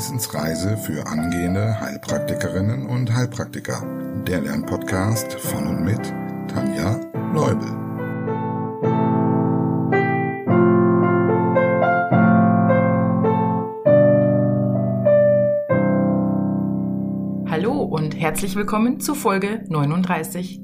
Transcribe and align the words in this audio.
Wissensreise 0.00 0.78
für 0.78 1.06
angehende 1.06 1.78
Heilpraktikerinnen 1.78 2.86
und 2.86 3.14
Heilpraktiker. 3.14 3.82
Der 4.26 4.40
Lernpodcast 4.40 5.34
von 5.34 5.66
und 5.66 5.84
mit 5.84 6.00
Tanja 6.48 6.98
Leubel. 7.34 7.68
Hallo 17.50 17.82
und 17.82 18.18
herzlich 18.18 18.56
willkommen 18.56 19.00
zu 19.00 19.14
Folge 19.14 19.66
39 19.68 20.62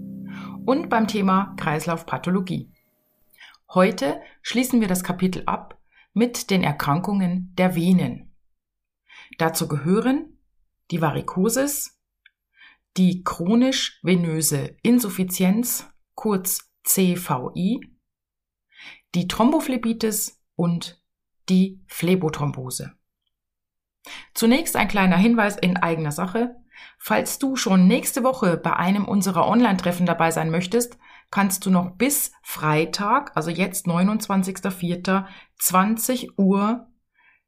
und 0.64 0.88
beim 0.88 1.06
Thema 1.06 1.54
Kreislaufpathologie. 1.58 2.72
Heute 3.74 4.18
schließen 4.40 4.80
wir 4.80 4.88
das 4.88 5.04
Kapitel 5.04 5.42
ab 5.44 5.78
mit 6.14 6.48
den 6.48 6.62
Erkrankungen 6.62 7.52
der 7.58 7.76
Venen. 7.76 8.25
Dazu 9.38 9.68
gehören 9.68 10.38
die 10.90 11.00
Varikosis, 11.00 12.00
die 12.96 13.22
chronisch-venöse 13.24 14.76
Insuffizienz, 14.82 15.88
kurz 16.14 16.70
CVI, 16.84 17.80
die 19.14 19.28
Thrombophlebitis 19.28 20.42
und 20.54 21.02
die 21.48 21.82
Phlebothrombose. 21.86 22.92
Zunächst 24.34 24.76
ein 24.76 24.88
kleiner 24.88 25.16
Hinweis 25.16 25.56
in 25.56 25.76
eigener 25.76 26.12
Sache. 26.12 26.56
Falls 26.98 27.38
du 27.38 27.56
schon 27.56 27.86
nächste 27.86 28.22
Woche 28.22 28.56
bei 28.56 28.74
einem 28.74 29.06
unserer 29.06 29.48
Online-Treffen 29.48 30.06
dabei 30.06 30.30
sein 30.30 30.50
möchtest, 30.50 30.98
kannst 31.30 31.66
du 31.66 31.70
noch 31.70 31.96
bis 31.96 32.32
Freitag, 32.42 33.36
also 33.36 33.50
jetzt 33.50 33.86
29.04. 33.86 35.26
20 35.58 36.38
Uhr 36.38 36.88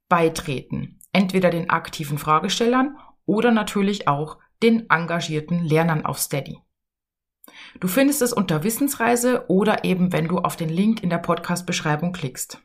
beitreten. 0.09 0.98
Entweder 1.12 1.51
den 1.51 1.70
aktiven 1.70 2.19
Fragestellern 2.19 2.98
oder 3.25 3.51
natürlich 3.51 4.09
auch 4.09 4.39
den 4.62 4.91
engagierten 4.91 5.65
Lernern 5.65 6.05
auf 6.05 6.19
Steady. 6.19 6.59
Du 7.81 7.89
findest 7.89 8.23
es 8.23 8.33
unter 8.33 8.65
Wissensreise 8.65 9.47
oder 9.48 9.84
eben, 9.84 10.12
wenn 10.12 10.28
du 10.28 10.39
auf 10.39 10.56
den 10.56 10.69
Link 10.69 11.03
in 11.03 11.11
der 11.11 11.19
Podcast-Beschreibung 11.19 12.12
klickst. 12.12 12.62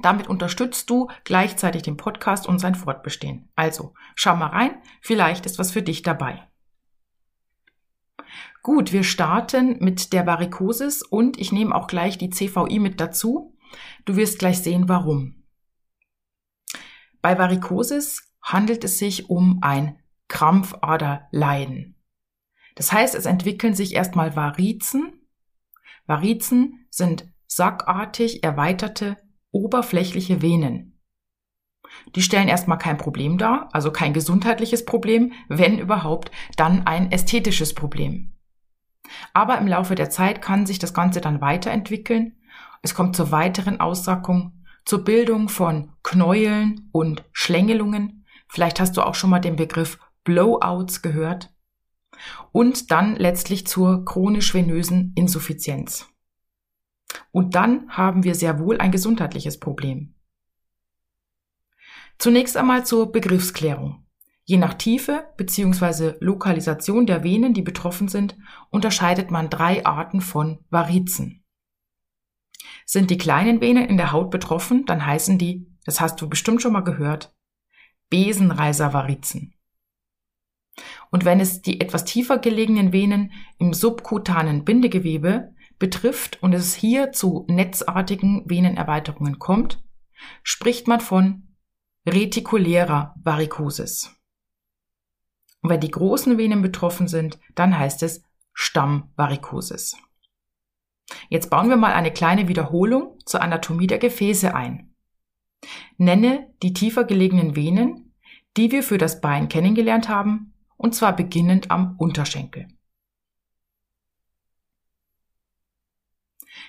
Damit 0.00 0.28
unterstützt 0.28 0.88
du 0.88 1.08
gleichzeitig 1.24 1.82
den 1.82 1.96
Podcast 1.96 2.46
und 2.46 2.58
sein 2.58 2.74
Fortbestehen. 2.74 3.50
Also, 3.54 3.94
schau 4.14 4.34
mal 4.36 4.46
rein, 4.46 4.80
vielleicht 5.00 5.46
ist 5.46 5.58
was 5.58 5.70
für 5.70 5.82
dich 5.82 6.02
dabei. 6.02 6.48
Gut, 8.62 8.92
wir 8.92 9.02
starten 9.02 9.78
mit 9.80 10.12
der 10.12 10.26
Varikosis 10.26 11.02
und 11.02 11.38
ich 11.38 11.52
nehme 11.52 11.74
auch 11.74 11.88
gleich 11.88 12.16
die 12.16 12.30
CVI 12.30 12.78
mit 12.78 13.00
dazu. 13.00 13.56
Du 14.04 14.16
wirst 14.16 14.38
gleich 14.38 14.60
sehen, 14.60 14.88
warum. 14.88 15.41
Bei 17.22 17.38
Varikosis 17.38 18.34
handelt 18.42 18.84
es 18.84 18.98
sich 18.98 19.30
um 19.30 19.60
ein 19.62 19.98
Krampfaderleiden. 20.28 21.94
Das 22.74 22.92
heißt, 22.92 23.14
es 23.14 23.26
entwickeln 23.26 23.74
sich 23.74 23.94
erstmal 23.94 24.34
Varizen. 24.34 25.20
Varizen 26.06 26.86
sind 26.90 27.26
sackartig 27.46 28.42
erweiterte 28.42 29.16
oberflächliche 29.52 30.42
Venen. 30.42 30.98
Die 32.14 32.22
stellen 32.22 32.48
erstmal 32.48 32.78
kein 32.78 32.96
Problem 32.96 33.38
dar, 33.38 33.68
also 33.72 33.92
kein 33.92 34.14
gesundheitliches 34.14 34.84
Problem, 34.84 35.32
wenn 35.48 35.78
überhaupt, 35.78 36.30
dann 36.56 36.86
ein 36.86 37.12
ästhetisches 37.12 37.74
Problem. 37.74 38.32
Aber 39.34 39.58
im 39.58 39.68
Laufe 39.68 39.94
der 39.94 40.10
Zeit 40.10 40.40
kann 40.40 40.64
sich 40.64 40.78
das 40.78 40.94
Ganze 40.94 41.20
dann 41.20 41.40
weiterentwickeln. 41.42 42.38
Es 42.80 42.94
kommt 42.94 43.14
zur 43.14 43.30
weiteren 43.30 43.78
Aussackung, 43.78 44.61
zur 44.84 45.04
Bildung 45.04 45.48
von 45.48 45.92
Knäueln 46.02 46.88
und 46.92 47.24
Schlängelungen. 47.32 48.26
Vielleicht 48.48 48.80
hast 48.80 48.96
du 48.96 49.02
auch 49.02 49.14
schon 49.14 49.30
mal 49.30 49.40
den 49.40 49.56
Begriff 49.56 49.98
Blowouts 50.24 51.02
gehört. 51.02 51.50
Und 52.52 52.90
dann 52.90 53.16
letztlich 53.16 53.66
zur 53.66 54.04
chronisch-venösen 54.04 55.12
Insuffizienz. 55.16 56.08
Und 57.30 57.54
dann 57.54 57.88
haben 57.90 58.24
wir 58.24 58.34
sehr 58.34 58.58
wohl 58.58 58.78
ein 58.78 58.92
gesundheitliches 58.92 59.58
Problem. 59.58 60.14
Zunächst 62.18 62.56
einmal 62.56 62.86
zur 62.86 63.10
Begriffsklärung. 63.10 64.06
Je 64.44 64.56
nach 64.56 64.74
Tiefe 64.74 65.28
bzw. 65.36 66.14
Lokalisation 66.20 67.06
der 67.06 67.24
Venen, 67.24 67.54
die 67.54 67.62
betroffen 67.62 68.08
sind, 68.08 68.36
unterscheidet 68.70 69.30
man 69.30 69.50
drei 69.50 69.84
Arten 69.86 70.20
von 70.20 70.64
Varizen. 70.68 71.41
Sind 72.92 73.08
die 73.08 73.16
kleinen 73.16 73.62
Venen 73.62 73.86
in 73.86 73.96
der 73.96 74.12
Haut 74.12 74.30
betroffen, 74.30 74.84
dann 74.84 75.06
heißen 75.06 75.38
die, 75.38 75.66
das 75.86 76.02
hast 76.02 76.20
du 76.20 76.28
bestimmt 76.28 76.60
schon 76.60 76.74
mal 76.74 76.84
gehört, 76.84 77.34
Besenreiservarizen. 78.10 79.54
Und 81.10 81.24
wenn 81.24 81.40
es 81.40 81.62
die 81.62 81.80
etwas 81.80 82.04
tiefer 82.04 82.36
gelegenen 82.36 82.92
Venen 82.92 83.32
im 83.56 83.72
subkutanen 83.72 84.66
Bindegewebe 84.66 85.54
betrifft 85.78 86.42
und 86.42 86.52
es 86.52 86.74
hier 86.74 87.12
zu 87.12 87.46
netzartigen 87.48 88.44
Venenerweiterungen 88.44 89.38
kommt, 89.38 89.82
spricht 90.42 90.86
man 90.86 91.00
von 91.00 91.56
retikulärer 92.06 93.14
Varikosis. 93.24 94.14
Und 95.62 95.70
wenn 95.70 95.80
die 95.80 95.90
großen 95.90 96.36
Venen 96.36 96.60
betroffen 96.60 97.08
sind, 97.08 97.38
dann 97.54 97.78
heißt 97.78 98.02
es 98.02 98.22
Stammvarikosis. 98.52 99.96
Jetzt 101.28 101.50
bauen 101.50 101.68
wir 101.68 101.76
mal 101.76 101.92
eine 101.92 102.12
kleine 102.12 102.48
Wiederholung 102.48 103.18
zur 103.24 103.42
Anatomie 103.42 103.86
der 103.86 103.98
Gefäße 103.98 104.54
ein. 104.54 104.94
Nenne 105.96 106.52
die 106.62 106.72
tiefer 106.72 107.04
gelegenen 107.04 107.56
Venen, 107.56 108.14
die 108.56 108.70
wir 108.70 108.82
für 108.82 108.98
das 108.98 109.20
Bein 109.20 109.48
kennengelernt 109.48 110.08
haben, 110.08 110.54
und 110.76 110.94
zwar 110.94 111.14
beginnend 111.14 111.70
am 111.70 111.94
Unterschenkel. 111.98 112.68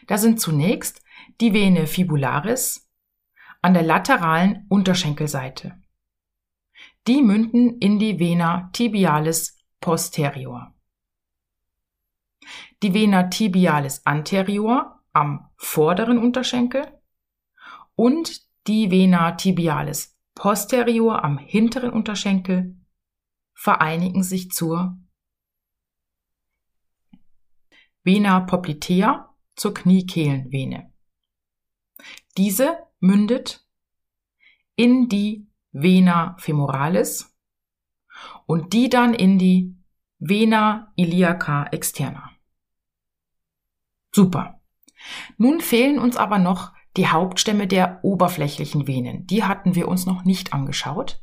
Da 0.08 0.18
sind 0.18 0.40
zunächst 0.40 1.04
die 1.42 1.54
Vene 1.54 1.88
fibularis 1.88 2.90
an 3.62 3.74
der 3.74 3.84
lateralen 3.84 4.66
Unterschenkelseite. 4.70 5.82
Die 7.08 7.22
münden 7.22 7.80
in 7.80 8.00
die 8.00 8.20
Vena 8.20 8.70
tibialis 8.74 9.58
posterior. 9.80 10.73
Die 12.84 12.94
Vena 12.94 13.24
tibialis 13.30 14.06
anterior 14.06 15.02
am 15.14 15.50
vorderen 15.56 16.18
Unterschenkel 16.18 16.86
und 17.96 18.42
die 18.68 18.92
Vena 18.92 19.32
tibialis 19.32 20.20
posterior 20.36 21.24
am 21.24 21.38
hinteren 21.38 21.92
Unterschenkel 21.92 22.76
vereinigen 23.54 24.22
sich 24.22 24.52
zur 24.52 25.00
Vena 28.04 28.42
poplitea 28.42 29.34
zur 29.56 29.74
Kniekehlenvene. 29.74 30.92
Diese 32.36 32.80
mündet 33.00 33.66
in 34.76 35.08
die 35.08 35.48
Vena 35.72 36.36
femoralis 36.38 37.34
und 38.46 38.74
die 38.74 38.90
dann 38.90 39.14
in 39.14 39.40
die 39.40 39.74
Vena 40.20 40.92
iliaca 40.98 41.68
externa. 41.68 42.33
Super. 44.14 44.60
Nun 45.38 45.60
fehlen 45.60 46.00
uns 46.00 46.16
aber 46.16 46.40
noch 46.40 46.72
die 46.96 47.08
Hauptstämme 47.08 47.68
der 47.68 48.00
oberflächlichen 48.04 48.88
Venen. 48.88 49.26
Die 49.28 49.44
hatten 49.44 49.76
wir 49.76 49.88
uns 49.88 50.06
noch 50.06 50.24
nicht 50.24 50.54
angeschaut. 50.54 51.22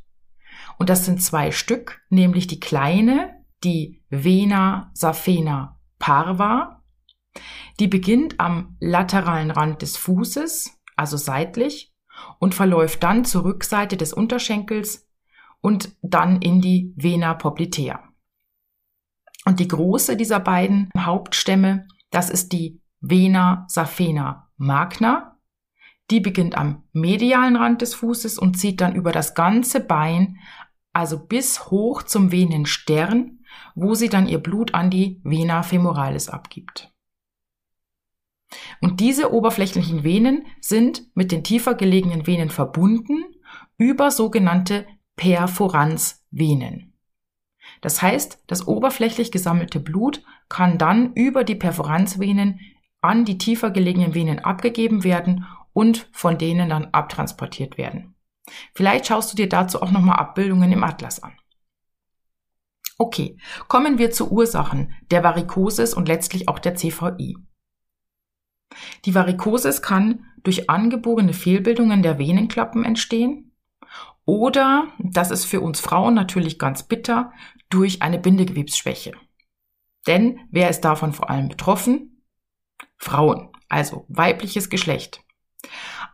Und 0.77 0.89
das 0.89 1.05
sind 1.05 1.21
zwei 1.21 1.51
Stück, 1.51 2.01
nämlich 2.09 2.47
die 2.47 2.59
kleine, 2.59 3.45
die 3.63 4.03
Vena 4.09 4.91
saphena 4.93 5.79
parva. 5.99 6.83
Die 7.79 7.87
beginnt 7.87 8.39
am 8.39 8.75
lateralen 8.79 9.51
Rand 9.51 9.81
des 9.81 9.95
Fußes, 9.97 10.77
also 10.95 11.17
seitlich, 11.17 11.93
und 12.39 12.53
verläuft 12.53 13.03
dann 13.03 13.23
zur 13.25 13.45
Rückseite 13.45 13.95
des 13.95 14.13
Unterschenkels 14.13 15.07
und 15.61 15.95
dann 16.01 16.41
in 16.41 16.61
die 16.61 16.93
Vena 16.97 17.33
poplitea. 17.33 18.03
Und 19.45 19.59
die 19.59 19.67
große 19.67 20.17
dieser 20.17 20.39
beiden 20.39 20.89
Hauptstämme, 20.97 21.87
das 22.09 22.29
ist 22.29 22.51
die 22.51 22.80
Vena 23.01 23.65
saphena 23.67 24.49
magna. 24.57 25.37
Die 26.09 26.19
beginnt 26.19 26.57
am 26.57 26.83
medialen 26.93 27.55
Rand 27.55 27.81
des 27.81 27.95
Fußes 27.95 28.37
und 28.37 28.57
zieht 28.57 28.81
dann 28.81 28.95
über 28.95 29.11
das 29.11 29.33
ganze 29.33 29.79
Bein, 29.79 30.37
also 30.93 31.25
bis 31.25 31.71
hoch 31.71 32.03
zum 32.03 32.31
Venenstern, 32.31 33.39
wo 33.75 33.95
sie 33.95 34.09
dann 34.09 34.27
ihr 34.27 34.39
Blut 34.39 34.73
an 34.73 34.89
die 34.89 35.21
Vena 35.23 35.63
femoralis 35.63 36.29
abgibt. 36.29 36.91
Und 38.81 38.99
diese 38.99 39.33
oberflächlichen 39.33 40.03
Venen 40.03 40.45
sind 40.59 41.03
mit 41.15 41.31
den 41.31 41.43
tiefer 41.43 41.75
gelegenen 41.75 42.27
Venen 42.27 42.49
verbunden 42.49 43.23
über 43.77 44.11
sogenannte 44.11 44.85
Perforanzvenen. 45.15 46.93
Das 47.79 48.01
heißt, 48.01 48.43
das 48.47 48.67
oberflächlich 48.67 49.31
gesammelte 49.31 49.79
Blut 49.79 50.23
kann 50.49 50.77
dann 50.77 51.13
über 51.13 51.43
die 51.43 51.55
Perforanzvenen 51.55 52.59
an 53.01 53.25
die 53.25 53.37
tiefer 53.37 53.71
gelegenen 53.71 54.13
Venen 54.13 54.39
abgegeben 54.39 55.03
werden 55.03 55.45
und 55.73 56.07
von 56.11 56.37
denen 56.37 56.69
dann 56.69 56.85
abtransportiert 56.85 57.77
werden. 57.77 58.15
Vielleicht 58.73 59.07
schaust 59.07 59.31
du 59.31 59.35
dir 59.35 59.49
dazu 59.49 59.81
auch 59.81 59.91
nochmal 59.91 60.17
Abbildungen 60.17 60.71
im 60.71 60.83
Atlas 60.83 61.21
an. 61.21 61.33
Okay, 62.97 63.37
kommen 63.67 63.97
wir 63.97 64.11
zu 64.11 64.31
Ursachen 64.31 64.93
der 65.09 65.23
Varikosis 65.23 65.93
und 65.93 66.07
letztlich 66.07 66.47
auch 66.47 66.59
der 66.59 66.75
CVI. 66.75 67.37
Die 69.05 69.15
Varikosis 69.15 69.81
kann 69.81 70.25
durch 70.43 70.69
angeborene 70.69 71.33
Fehlbildungen 71.33 72.03
der 72.03 72.19
Venenklappen 72.19 72.85
entstehen 72.85 73.51
oder, 74.25 74.87
das 74.99 75.31
ist 75.31 75.45
für 75.45 75.61
uns 75.61 75.79
Frauen 75.79 76.13
natürlich 76.13 76.59
ganz 76.59 76.83
bitter, 76.83 77.33
durch 77.69 78.01
eine 78.01 78.19
Bindegewebsschwäche. 78.19 79.13
Denn 80.07 80.39
wer 80.51 80.69
ist 80.69 80.81
davon 80.81 81.13
vor 81.13 81.29
allem 81.29 81.49
betroffen? 81.49 82.10
Frauen, 83.01 83.49
also 83.67 84.05
weibliches 84.09 84.69
Geschlecht. 84.69 85.23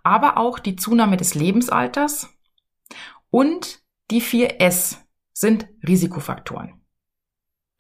Aber 0.04 0.38
auch 0.38 0.58
die 0.58 0.78
Zunahme 0.78 1.18
des 1.18 1.36
Lebensalters 1.36 2.30
und 3.30 3.82
die 4.10 4.22
4S 4.22 5.00
sind 5.34 5.68
Risikofaktoren. 5.86 6.82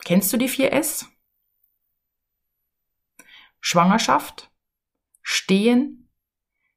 Kennst 0.04 0.31
du 0.33 0.38
die 0.38 0.50
4S? 0.50 1.06
Schwangerschaft, 3.62 4.51
Stehen, 5.21 6.10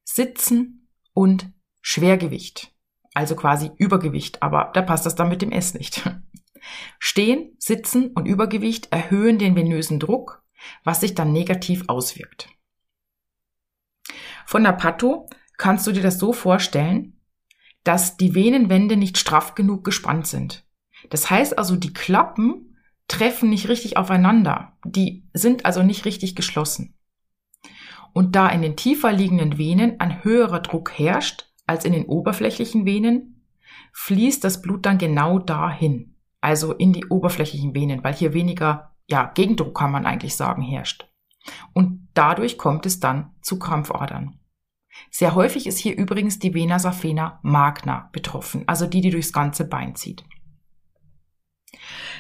Sitzen 0.04 0.88
und 1.12 1.52
Schwergewicht. 1.80 2.72
Also 3.12 3.34
quasi 3.34 3.72
Übergewicht, 3.76 4.40
aber 4.40 4.70
da 4.72 4.82
passt 4.82 5.04
das 5.04 5.16
dann 5.16 5.28
mit 5.28 5.42
dem 5.42 5.50
S 5.50 5.74
nicht. 5.74 6.08
Stehen, 7.00 7.56
Sitzen 7.58 8.12
und 8.12 8.26
Übergewicht 8.26 8.92
erhöhen 8.92 9.38
den 9.38 9.56
venösen 9.56 9.98
Druck, 9.98 10.44
was 10.84 11.00
sich 11.00 11.14
dann 11.14 11.32
negativ 11.32 11.84
auswirkt. 11.88 12.48
Von 14.46 14.64
der 14.64 14.72
Patho 14.72 15.28
kannst 15.56 15.86
du 15.86 15.92
dir 15.92 16.02
das 16.02 16.18
so 16.18 16.32
vorstellen, 16.32 17.20
dass 17.84 18.16
die 18.16 18.34
Venenwände 18.34 18.96
nicht 18.96 19.18
straff 19.18 19.54
genug 19.54 19.84
gespannt 19.84 20.26
sind. 20.26 20.64
Das 21.08 21.30
heißt 21.30 21.56
also, 21.58 21.76
die 21.76 21.92
Klappen 21.92 22.76
treffen 23.08 23.48
nicht 23.48 23.68
richtig 23.68 23.96
aufeinander. 23.96 24.76
Die 24.84 25.28
sind 25.32 25.64
also 25.64 25.82
nicht 25.82 26.04
richtig 26.04 26.36
geschlossen. 26.36 26.94
Und 28.12 28.36
da 28.36 28.48
in 28.48 28.60
den 28.60 28.76
tiefer 28.76 29.12
liegenden 29.12 29.56
Venen 29.56 30.00
ein 30.00 30.24
höherer 30.24 30.60
Druck 30.60 30.98
herrscht 30.98 31.46
als 31.66 31.84
in 31.84 31.92
den 31.92 32.06
oberflächlichen 32.06 32.84
Venen, 32.84 33.44
fließt 33.92 34.42
das 34.42 34.60
Blut 34.62 34.84
dann 34.84 34.98
genau 34.98 35.38
dahin 35.38 36.10
also 36.40 36.72
in 36.72 36.92
die 36.92 37.06
oberflächlichen 37.06 37.74
Venen, 37.74 38.02
weil 38.02 38.14
hier 38.14 38.32
weniger, 38.32 38.89
ja, 39.10 39.30
Gegendruck 39.34 39.76
kann 39.76 39.90
man 39.90 40.06
eigentlich 40.06 40.36
sagen, 40.36 40.62
herrscht. 40.62 41.08
Und 41.72 42.08
dadurch 42.14 42.58
kommt 42.58 42.86
es 42.86 43.00
dann 43.00 43.34
zu 43.42 43.58
Krampfadern. 43.58 44.38
Sehr 45.10 45.34
häufig 45.34 45.66
ist 45.66 45.78
hier 45.78 45.96
übrigens 45.96 46.38
die 46.38 46.54
Vena 46.54 46.78
saphena 46.78 47.40
magna 47.42 48.08
betroffen, 48.12 48.64
also 48.66 48.86
die, 48.86 49.00
die 49.00 49.10
durchs 49.10 49.32
ganze 49.32 49.64
Bein 49.64 49.94
zieht. 49.94 50.24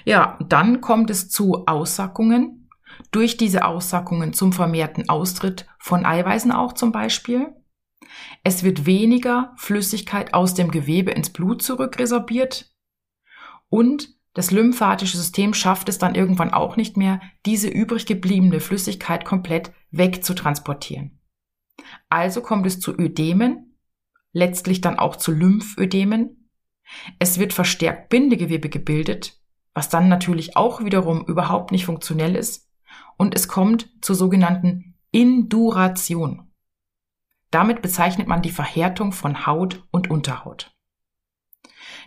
Ja, 0.04 0.38
dann 0.48 0.80
kommt 0.80 1.10
es 1.10 1.28
zu 1.28 1.66
Aussackungen. 1.66 2.68
Durch 3.12 3.36
diese 3.36 3.64
Aussackungen 3.64 4.32
zum 4.32 4.52
vermehrten 4.52 5.08
Austritt 5.08 5.66
von 5.78 6.04
Eiweißen 6.04 6.50
auch 6.50 6.72
zum 6.72 6.92
Beispiel. 6.92 7.54
Es 8.42 8.62
wird 8.62 8.86
weniger 8.86 9.52
Flüssigkeit 9.56 10.34
aus 10.34 10.54
dem 10.54 10.70
Gewebe 10.70 11.12
ins 11.12 11.30
Blut 11.30 11.62
zurückresorbiert, 11.62 12.70
und 13.70 14.08
das 14.32 14.52
lymphatische 14.52 15.16
System 15.16 15.54
schafft 15.54 15.88
es 15.88 15.98
dann 15.98 16.14
irgendwann 16.14 16.52
auch 16.52 16.76
nicht 16.76 16.96
mehr, 16.96 17.20
diese 17.46 17.68
übrig 17.68 18.06
gebliebene 18.06 18.60
Flüssigkeit 18.60 19.24
komplett 19.24 19.72
wegzutransportieren. 19.90 21.18
Also 22.08 22.40
kommt 22.40 22.66
es 22.66 22.78
zu 22.78 22.96
Ödemen, 22.96 23.76
letztlich 24.32 24.80
dann 24.80 24.98
auch 24.98 25.16
zu 25.16 25.32
Lymphödemen. 25.32 26.50
Es 27.18 27.38
wird 27.38 27.52
verstärkt 27.52 28.08
Bindegewebe 28.08 28.68
gebildet, 28.68 29.40
was 29.74 29.88
dann 29.88 30.08
natürlich 30.08 30.56
auch 30.56 30.84
wiederum 30.84 31.24
überhaupt 31.24 31.72
nicht 31.72 31.86
funktionell 31.86 32.36
ist. 32.36 32.68
Und 33.16 33.34
es 33.34 33.48
kommt 33.48 33.90
zur 34.00 34.14
sogenannten 34.14 34.96
Induration. 35.10 36.52
Damit 37.50 37.82
bezeichnet 37.82 38.28
man 38.28 38.42
die 38.42 38.50
Verhärtung 38.50 39.12
von 39.12 39.46
Haut 39.46 39.84
und 39.90 40.08
Unterhaut. 40.08 40.72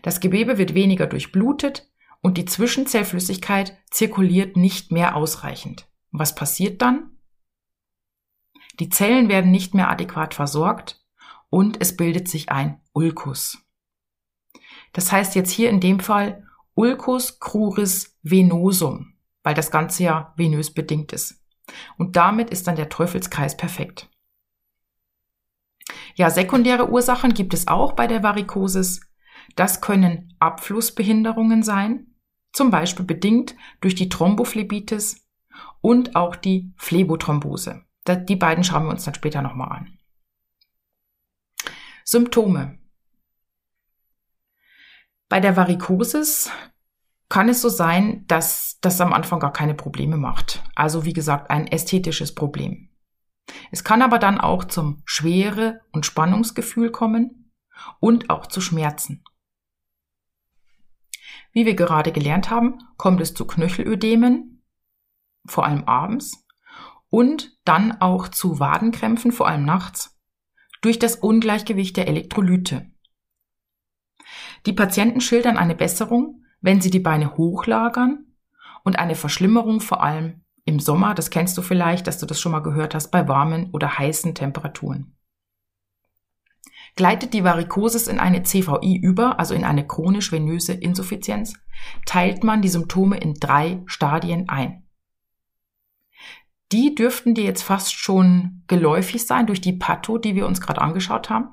Das 0.01 0.21
Gewebe 0.21 0.57
wird 0.57 0.73
weniger 0.73 1.07
durchblutet 1.07 1.92
und 2.23 2.37
die 2.37 2.45
Zwischenzellflüssigkeit 2.45 3.77
zirkuliert 3.91 4.57
nicht 4.57 4.91
mehr 4.91 5.15
ausreichend. 5.15 5.87
Was 6.11 6.33
passiert 6.33 6.81
dann? 6.81 7.11
Die 8.79 8.89
Zellen 8.89 9.29
werden 9.29 9.51
nicht 9.51 9.75
mehr 9.75 9.89
adäquat 9.89 10.33
versorgt 10.33 11.05
und 11.49 11.79
es 11.79 11.95
bildet 11.95 12.27
sich 12.27 12.49
ein 12.49 12.81
Ulkus. 12.93 13.59
Das 14.93 15.11
heißt 15.11 15.35
jetzt 15.35 15.51
hier 15.51 15.69
in 15.69 15.79
dem 15.79 15.99
Fall 15.99 16.47
Ulcus 16.75 17.39
cruris 17.39 18.17
venosum, 18.23 19.13
weil 19.43 19.53
das 19.53 19.69
Ganze 19.69 20.03
ja 20.03 20.33
venös 20.37 20.73
bedingt 20.73 21.11
ist. 21.11 21.43
Und 21.97 22.15
damit 22.15 22.49
ist 22.49 22.67
dann 22.67 22.75
der 22.75 22.89
Teufelskreis 22.89 23.57
perfekt. 23.57 24.09
Ja, 26.15 26.29
sekundäre 26.29 26.89
Ursachen 26.89 27.33
gibt 27.33 27.53
es 27.53 27.67
auch 27.67 27.93
bei 27.93 28.07
der 28.07 28.23
Varikosis. 28.23 29.01
Das 29.55 29.81
können 29.81 30.35
Abflussbehinderungen 30.39 31.63
sein, 31.63 32.12
zum 32.53 32.71
Beispiel 32.71 33.05
bedingt 33.05 33.55
durch 33.81 33.95
die 33.95 34.09
Thrombophlebitis 34.09 35.27
und 35.81 36.15
auch 36.15 36.35
die 36.35 36.71
Phlebothrombose. 36.77 37.83
Die 38.07 38.35
beiden 38.35 38.63
schauen 38.63 38.85
wir 38.85 38.91
uns 38.91 39.05
dann 39.05 39.15
später 39.15 39.41
nochmal 39.41 39.71
an. 39.71 39.97
Symptome. 42.05 42.77
Bei 45.29 45.39
der 45.39 45.55
Varikosis 45.55 46.51
kann 47.29 47.49
es 47.49 47.61
so 47.61 47.69
sein, 47.69 48.25
dass 48.27 48.77
das 48.81 49.01
am 49.01 49.13
Anfang 49.13 49.39
gar 49.39 49.53
keine 49.53 49.73
Probleme 49.73 50.17
macht. 50.17 50.63
Also 50.75 51.05
wie 51.05 51.13
gesagt, 51.13 51.49
ein 51.49 51.65
ästhetisches 51.65 52.35
Problem. 52.35 52.89
Es 53.71 53.83
kann 53.83 54.01
aber 54.01 54.19
dann 54.19 54.39
auch 54.39 54.65
zum 54.65 55.01
Schwere- 55.05 55.81
und 55.91 56.05
Spannungsgefühl 56.05 56.91
kommen 56.91 57.51
und 57.99 58.29
auch 58.29 58.47
zu 58.47 58.61
Schmerzen. 58.61 59.23
Wie 61.53 61.65
wir 61.65 61.75
gerade 61.75 62.11
gelernt 62.11 62.49
haben, 62.49 62.79
kommt 62.97 63.21
es 63.21 63.33
zu 63.33 63.45
Knöchelödemen, 63.45 64.63
vor 65.45 65.65
allem 65.65 65.83
abends, 65.85 66.45
und 67.09 67.57
dann 67.63 68.01
auch 68.01 68.27
zu 68.27 68.59
Wadenkrämpfen, 68.59 69.31
vor 69.31 69.47
allem 69.47 69.63
nachts, 69.63 70.19
durch 70.81 70.97
das 70.97 71.15
Ungleichgewicht 71.15 71.95
der 71.95 72.07
Elektrolyte. 72.07 72.91
Die 74.65 74.73
Patienten 74.73 75.21
schildern 75.21 75.57
eine 75.57 75.75
Besserung, 75.75 76.43
wenn 76.59 76.81
sie 76.81 76.89
die 76.89 76.99
Beine 76.99 77.37
hochlagern 77.37 78.25
und 78.83 78.97
eine 78.97 79.15
Verschlimmerung 79.15 79.79
vor 79.79 80.01
allem 80.01 80.43
im 80.65 80.79
Sommer, 80.79 81.13
das 81.13 81.29
kennst 81.29 81.57
du 81.57 81.61
vielleicht, 81.61 82.07
dass 82.07 82.17
du 82.17 82.25
das 82.25 82.39
schon 82.39 82.53
mal 82.53 82.61
gehört 82.61 82.95
hast, 82.95 83.11
bei 83.11 83.27
warmen 83.27 83.69
oder 83.71 83.97
heißen 83.97 84.33
Temperaturen. 84.33 85.15
Gleitet 86.95 87.33
die 87.33 87.43
Varikosis 87.43 88.07
in 88.07 88.19
eine 88.19 88.43
CVI 88.43 88.97
über, 88.97 89.39
also 89.39 89.55
in 89.55 89.63
eine 89.63 89.87
chronisch-venöse 89.87 90.73
Insuffizienz, 90.73 91.55
teilt 92.05 92.43
man 92.43 92.61
die 92.61 92.69
Symptome 92.69 93.17
in 93.17 93.33
drei 93.33 93.81
Stadien 93.87 94.47
ein. 94.47 94.83
Die 96.71 96.95
dürften 96.95 97.35
dir 97.35 97.43
jetzt 97.43 97.63
fast 97.63 97.93
schon 97.93 98.63
geläufig 98.67 99.25
sein 99.25 99.47
durch 99.47 99.61
die 99.61 99.73
Patho, 99.73 100.17
die 100.17 100.35
wir 100.35 100.47
uns 100.47 100.61
gerade 100.61 100.81
angeschaut 100.81 101.29
haben. 101.29 101.49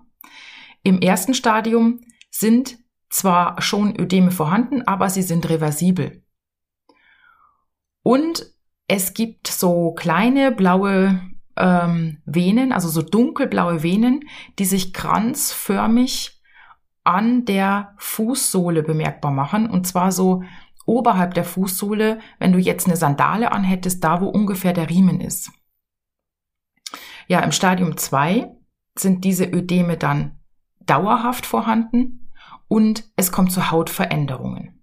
Im 0.82 1.00
ersten 1.00 1.34
Stadium 1.34 2.00
sind 2.30 2.78
zwar 3.10 3.60
schon 3.60 3.98
Ödeme 3.98 4.30
vorhanden, 4.30 4.82
aber 4.82 5.10
sie 5.10 5.22
sind 5.22 5.48
reversibel. 5.48 6.22
Und 8.02 8.46
es 8.86 9.14
gibt 9.14 9.48
so 9.48 9.92
kleine 9.92 10.52
blaue 10.52 11.20
ähm, 11.60 12.18
Venen, 12.24 12.72
also 12.72 12.88
so 12.88 13.02
dunkelblaue 13.02 13.82
Venen, 13.82 14.24
die 14.58 14.64
sich 14.64 14.92
kranzförmig 14.92 16.40
an 17.04 17.44
der 17.44 17.94
Fußsohle 17.98 18.82
bemerkbar 18.82 19.30
machen. 19.30 19.68
Und 19.68 19.86
zwar 19.86 20.12
so 20.12 20.42
oberhalb 20.86 21.34
der 21.34 21.44
Fußsohle, 21.44 22.18
wenn 22.38 22.52
du 22.52 22.58
jetzt 22.58 22.86
eine 22.86 22.96
Sandale 22.96 23.52
anhättest, 23.52 24.02
da 24.02 24.20
wo 24.20 24.28
ungefähr 24.28 24.72
der 24.72 24.90
Riemen 24.90 25.20
ist. 25.20 25.50
Ja, 27.28 27.40
im 27.40 27.52
Stadium 27.52 27.96
2 27.96 28.50
sind 28.98 29.24
diese 29.24 29.44
Ödeme 29.44 29.96
dann 29.96 30.40
dauerhaft 30.80 31.46
vorhanden 31.46 32.30
und 32.66 33.04
es 33.16 33.30
kommt 33.30 33.52
zu 33.52 33.70
Hautveränderungen. 33.70 34.82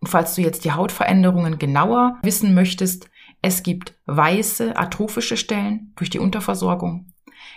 Und 0.00 0.08
falls 0.08 0.34
du 0.34 0.42
jetzt 0.42 0.64
die 0.64 0.72
Hautveränderungen 0.72 1.58
genauer 1.58 2.18
wissen 2.22 2.54
möchtest, 2.54 3.08
es 3.42 3.62
gibt 3.62 3.94
weiße 4.06 4.76
atrophische 4.76 5.36
Stellen 5.36 5.92
durch 5.96 6.10
die 6.10 6.18
Unterversorgung. 6.18 7.12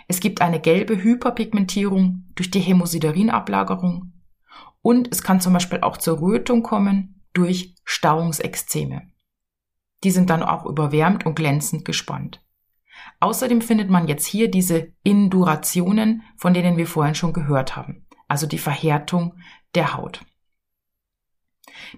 Es 0.07 0.19
gibt 0.19 0.41
eine 0.41 0.59
gelbe 0.59 1.01
Hyperpigmentierung 1.01 2.25
durch 2.35 2.51
die 2.51 2.59
Hämosiderin-Ablagerung. 2.59 4.13
Und 4.81 5.09
es 5.11 5.23
kann 5.23 5.41
zum 5.41 5.53
Beispiel 5.53 5.81
auch 5.81 5.97
zur 5.97 6.19
Rötung 6.19 6.63
kommen 6.63 7.23
durch 7.33 7.75
Stauungsexzeme. 7.83 9.09
Die 10.03 10.11
sind 10.11 10.29
dann 10.29 10.43
auch 10.43 10.65
überwärmt 10.65 11.25
und 11.25 11.35
glänzend 11.35 11.85
gespannt. 11.85 12.41
Außerdem 13.19 13.61
findet 13.61 13.89
man 13.89 14.07
jetzt 14.07 14.25
hier 14.25 14.49
diese 14.49 14.93
Indurationen, 15.03 16.23
von 16.37 16.53
denen 16.53 16.77
wir 16.77 16.87
vorhin 16.87 17.15
schon 17.15 17.33
gehört 17.33 17.75
haben. 17.75 18.05
also 18.29 18.47
die 18.47 18.59
Verhärtung 18.59 19.33
der 19.75 19.95
Haut. 19.95 20.21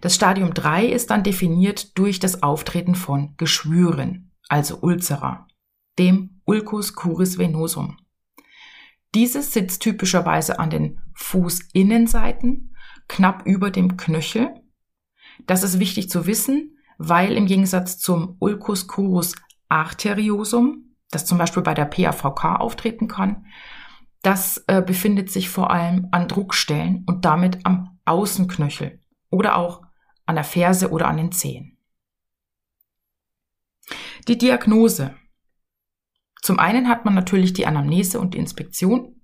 Das 0.02 0.16
Stadium 0.16 0.54
3 0.54 0.86
ist 0.86 1.10
dann 1.10 1.24
definiert 1.24 1.98
durch 1.98 2.20
das 2.20 2.44
Auftreten 2.44 2.96
von 2.96 3.36
Geschwüren, 3.38 4.32
also 4.48 4.80
Ulcera, 4.82 5.48
dem 6.00 6.42
Ulcus 6.46 6.96
curis 6.96 7.38
venosum. 7.38 7.98
Dieses 9.14 9.52
sitzt 9.52 9.82
typischerweise 9.82 10.60
an 10.60 10.70
den 10.70 11.02
Fußinnenseiten, 11.16 12.76
knapp 13.08 13.46
über 13.46 13.70
dem 13.70 13.98
Knöchel. 13.98 14.54
Das 15.46 15.64
ist 15.64 15.80
wichtig 15.80 16.10
zu 16.10 16.26
wissen, 16.26 16.78
weil 16.98 17.34
im 17.34 17.46
Gegensatz 17.46 17.98
zum 18.00 18.38
Ulcus 18.40 18.88
curus 18.88 19.36
arteriosum, 19.68 20.96
das 21.10 21.26
zum 21.26 21.38
Beispiel 21.38 21.64
bei 21.64 21.74
der 21.74 21.86
PAVK 21.86 22.60
auftreten 22.60 23.08
kann, 23.08 23.46
das 24.22 24.64
äh, 24.68 24.82
befindet 24.82 25.32
sich 25.32 25.50
vor 25.50 25.72
allem 25.72 26.08
an 26.12 26.28
Druckstellen 26.28 27.04
und 27.08 27.26
damit 27.26 27.66
am 27.66 28.00
Außenknöchel 28.06 29.01
oder 29.32 29.58
auch 29.58 29.82
an 30.28 30.36
der 30.36 30.44
Ferse 30.44 30.92
oder 30.92 31.08
an 31.08 31.18
den 31.18 31.32
Zehen. 31.32 31.78
Die 34.28 34.38
Diagnose. 34.38 35.16
Zum 36.42 36.60
einen 36.60 36.88
hat 36.88 37.06
man 37.06 37.16
natürlich 37.16 37.54
die 37.54 37.66
Anamnese 37.66 38.20
und 38.20 38.36
die 38.36 38.38
Inspektion 38.38 39.22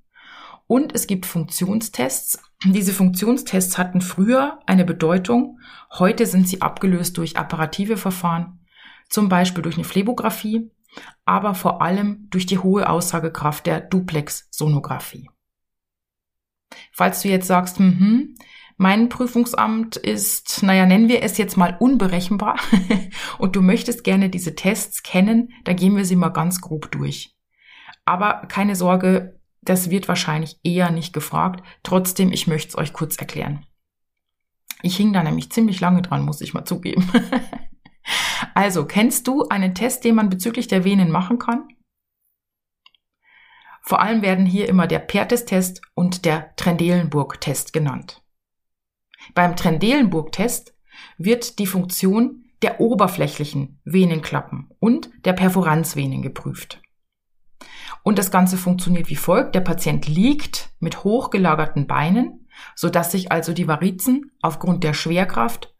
und 0.67 0.93
es 0.93 1.07
gibt 1.07 1.25
Funktionstests. 1.25 2.41
Diese 2.63 2.93
Funktionstests 2.93 3.77
hatten 3.77 4.01
früher 4.01 4.59
eine 4.65 4.85
Bedeutung, 4.85 5.59
heute 5.97 6.25
sind 6.25 6.47
sie 6.47 6.61
abgelöst 6.61 7.17
durch 7.17 7.37
apparative 7.37 7.97
Verfahren, 7.97 8.65
zum 9.09 9.29
Beispiel 9.29 9.63
durch 9.63 9.75
eine 9.75 9.85
Phlebographie, 9.85 10.71
aber 11.25 11.55
vor 11.55 11.81
allem 11.81 12.27
durch 12.29 12.45
die 12.45 12.57
hohe 12.57 12.89
Aussagekraft 12.89 13.65
der 13.65 13.81
Duplex-Sonographie. 13.81 15.29
Falls 16.91 17.21
du 17.21 17.29
jetzt 17.29 17.47
sagst, 17.47 17.79
hm, 17.79 18.35
mein 18.77 19.09
Prüfungsamt 19.09 19.95
ist, 19.95 20.61
naja, 20.61 20.85
nennen 20.85 21.09
wir 21.09 21.23
es 21.23 21.37
jetzt 21.37 21.57
mal 21.57 21.75
unberechenbar 21.79 22.59
und 23.39 23.55
du 23.55 23.61
möchtest 23.61 24.03
gerne 24.03 24.29
diese 24.29 24.55
Tests 24.55 25.01
kennen, 25.01 25.51
dann 25.63 25.75
gehen 25.75 25.97
wir 25.97 26.05
sie 26.05 26.15
mal 26.15 26.29
ganz 26.29 26.61
grob 26.61 26.91
durch. 26.91 27.35
Aber 28.05 28.45
keine 28.47 28.75
Sorge, 28.75 29.39
das 29.61 29.89
wird 29.89 30.07
wahrscheinlich 30.07 30.59
eher 30.63 30.91
nicht 30.91 31.11
gefragt. 31.11 31.63
Trotzdem, 31.83 32.31
ich 32.31 32.47
möchte 32.47 32.69
es 32.69 32.77
euch 32.77 32.93
kurz 32.93 33.17
erklären. 33.17 33.65
Ich 34.83 34.95
hing 34.95 35.11
da 35.11 35.23
nämlich 35.23 35.51
ziemlich 35.51 35.81
lange 35.81 36.03
dran, 36.03 36.23
muss 36.23 36.39
ich 36.39 36.53
mal 36.53 36.63
zugeben. 36.63 37.11
also, 38.53 38.85
kennst 38.85 39.27
du 39.27 39.47
einen 39.49 39.73
Test, 39.73 40.03
den 40.03 40.15
man 40.15 40.29
bezüglich 40.29 40.67
der 40.67 40.85
Venen 40.85 41.09
machen 41.09 41.39
kann? 41.39 41.67
Vor 43.81 44.01
allem 44.01 44.21
werden 44.21 44.45
hier 44.45 44.69
immer 44.69 44.85
der 44.85 44.99
Pertes-Test 44.99 45.81
und 45.95 46.25
der 46.25 46.55
Trendelenburg-Test 46.57 47.73
genannt. 47.73 48.21
Beim 49.33 49.55
Trendelenburg-Test 49.55 50.75
wird 51.17 51.59
die 51.59 51.67
Funktion 51.67 52.45
der 52.61 52.79
oberflächlichen 52.79 53.79
Venenklappen 53.83 54.69
und 54.79 55.09
der 55.25 55.33
Perforanzvenen 55.33 56.21
geprüft. 56.21 56.81
Und 58.03 58.17
das 58.17 58.31
Ganze 58.31 58.57
funktioniert 58.57 59.09
wie 59.09 59.15
folgt. 59.15 59.53
Der 59.53 59.61
Patient 59.61 60.07
liegt 60.07 60.69
mit 60.79 61.03
hochgelagerten 61.03 61.87
Beinen, 61.87 62.47
sodass 62.75 63.11
sich 63.11 63.31
also 63.31 63.53
die 63.53 63.67
Varizen 63.67 64.31
aufgrund 64.41 64.83
der 64.83 64.93
Schwerkraft 64.93 65.75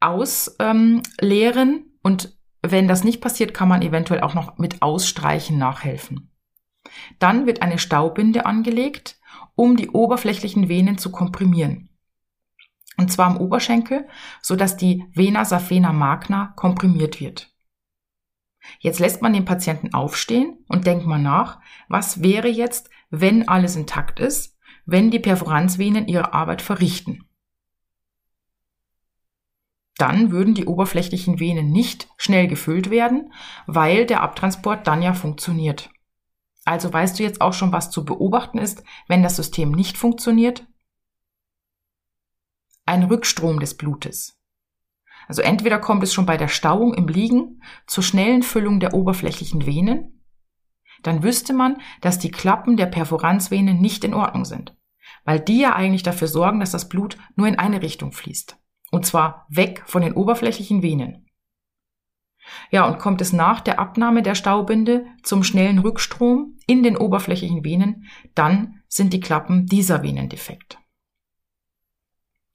ausleeren 0.00 1.68
ähm, 1.68 1.84
und 2.02 2.36
wenn 2.62 2.88
das 2.88 3.04
nicht 3.04 3.20
passiert, 3.20 3.54
kann 3.54 3.68
man 3.68 3.82
eventuell 3.82 4.20
auch 4.20 4.34
noch 4.34 4.58
mit 4.58 4.82
Ausstreichen 4.82 5.58
nachhelfen. 5.58 6.30
Dann 7.18 7.46
wird 7.46 7.62
eine 7.62 7.78
Staubinde 7.78 8.46
angelegt, 8.46 9.18
um 9.54 9.76
die 9.76 9.90
oberflächlichen 9.90 10.68
Venen 10.68 10.98
zu 10.98 11.10
komprimieren 11.10 11.89
und 13.00 13.10
zwar 13.10 13.28
am 13.28 13.38
Oberschenkel, 13.38 14.06
so 14.42 14.56
dass 14.56 14.76
die 14.76 15.06
Vena 15.14 15.46
saphena 15.46 15.90
magna 15.90 16.52
komprimiert 16.54 17.18
wird. 17.18 17.50
Jetzt 18.78 19.00
lässt 19.00 19.22
man 19.22 19.32
den 19.32 19.46
Patienten 19.46 19.94
aufstehen 19.94 20.58
und 20.68 20.86
denkt 20.86 21.06
mal 21.06 21.18
nach, 21.18 21.60
was 21.88 22.22
wäre 22.22 22.48
jetzt, 22.48 22.90
wenn 23.08 23.48
alles 23.48 23.74
intakt 23.74 24.20
ist, 24.20 24.58
wenn 24.84 25.10
die 25.10 25.18
Perforanzvenen 25.18 26.08
ihre 26.08 26.34
Arbeit 26.34 26.60
verrichten. 26.60 27.24
Dann 29.96 30.30
würden 30.30 30.54
die 30.54 30.66
oberflächlichen 30.66 31.40
Venen 31.40 31.70
nicht 31.70 32.06
schnell 32.18 32.48
gefüllt 32.48 32.90
werden, 32.90 33.32
weil 33.66 34.04
der 34.04 34.22
Abtransport 34.22 34.86
dann 34.86 35.00
ja 35.00 35.14
funktioniert. 35.14 35.88
Also 36.66 36.92
weißt 36.92 37.18
du 37.18 37.22
jetzt 37.22 37.40
auch 37.40 37.54
schon, 37.54 37.72
was 37.72 37.90
zu 37.90 38.04
beobachten 38.04 38.58
ist, 38.58 38.84
wenn 39.08 39.22
das 39.22 39.36
System 39.36 39.70
nicht 39.72 39.96
funktioniert? 39.96 40.66
Ein 42.90 43.04
Rückstrom 43.04 43.60
des 43.60 43.76
Blutes. 43.76 44.36
Also 45.28 45.42
entweder 45.42 45.78
kommt 45.78 46.02
es 46.02 46.12
schon 46.12 46.26
bei 46.26 46.36
der 46.36 46.48
Stauung 46.48 46.92
im 46.94 47.06
Liegen 47.06 47.62
zur 47.86 48.02
schnellen 48.02 48.42
Füllung 48.42 48.80
der 48.80 48.94
oberflächlichen 48.94 49.64
Venen, 49.64 50.20
dann 51.02 51.22
wüsste 51.22 51.52
man, 51.52 51.80
dass 52.00 52.18
die 52.18 52.30
Klappen 52.30 52.76
der 52.76 52.86
Perforanzvenen 52.86 53.80
nicht 53.80 54.04
in 54.04 54.12
Ordnung 54.12 54.44
sind, 54.44 54.76
weil 55.24 55.40
die 55.40 55.60
ja 55.60 55.74
eigentlich 55.74 56.02
dafür 56.02 56.28
sorgen, 56.28 56.60
dass 56.60 56.72
das 56.72 56.88
Blut 56.88 57.16
nur 57.36 57.46
in 57.46 57.58
eine 57.58 57.80
Richtung 57.80 58.12
fließt, 58.12 58.58
und 58.90 59.06
zwar 59.06 59.46
weg 59.48 59.82
von 59.86 60.02
den 60.02 60.14
oberflächlichen 60.14 60.82
Venen. 60.82 61.26
Ja, 62.70 62.86
und 62.88 62.98
kommt 62.98 63.20
es 63.20 63.32
nach 63.32 63.60
der 63.60 63.78
Abnahme 63.78 64.22
der 64.22 64.34
Staubinde 64.34 65.06
zum 65.22 65.44
schnellen 65.44 65.78
Rückstrom 65.78 66.58
in 66.66 66.82
den 66.82 66.96
oberflächlichen 66.96 67.64
Venen, 67.64 68.08
dann 68.34 68.82
sind 68.88 69.12
die 69.12 69.20
Klappen 69.20 69.66
dieser 69.66 70.02
Venen 70.02 70.28
defekt. 70.28 70.79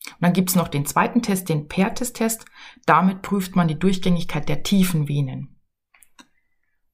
Und 0.07 0.21
dann 0.21 0.33
gibt's 0.33 0.55
noch 0.55 0.67
den 0.67 0.85
zweiten 0.85 1.21
Test, 1.21 1.49
den 1.49 1.67
Pertes-Test. 1.67 2.45
Damit 2.85 3.21
prüft 3.21 3.55
man 3.55 3.67
die 3.67 3.79
Durchgängigkeit 3.79 4.47
der 4.47 4.63
tiefen 4.63 5.07
Venen. 5.07 5.59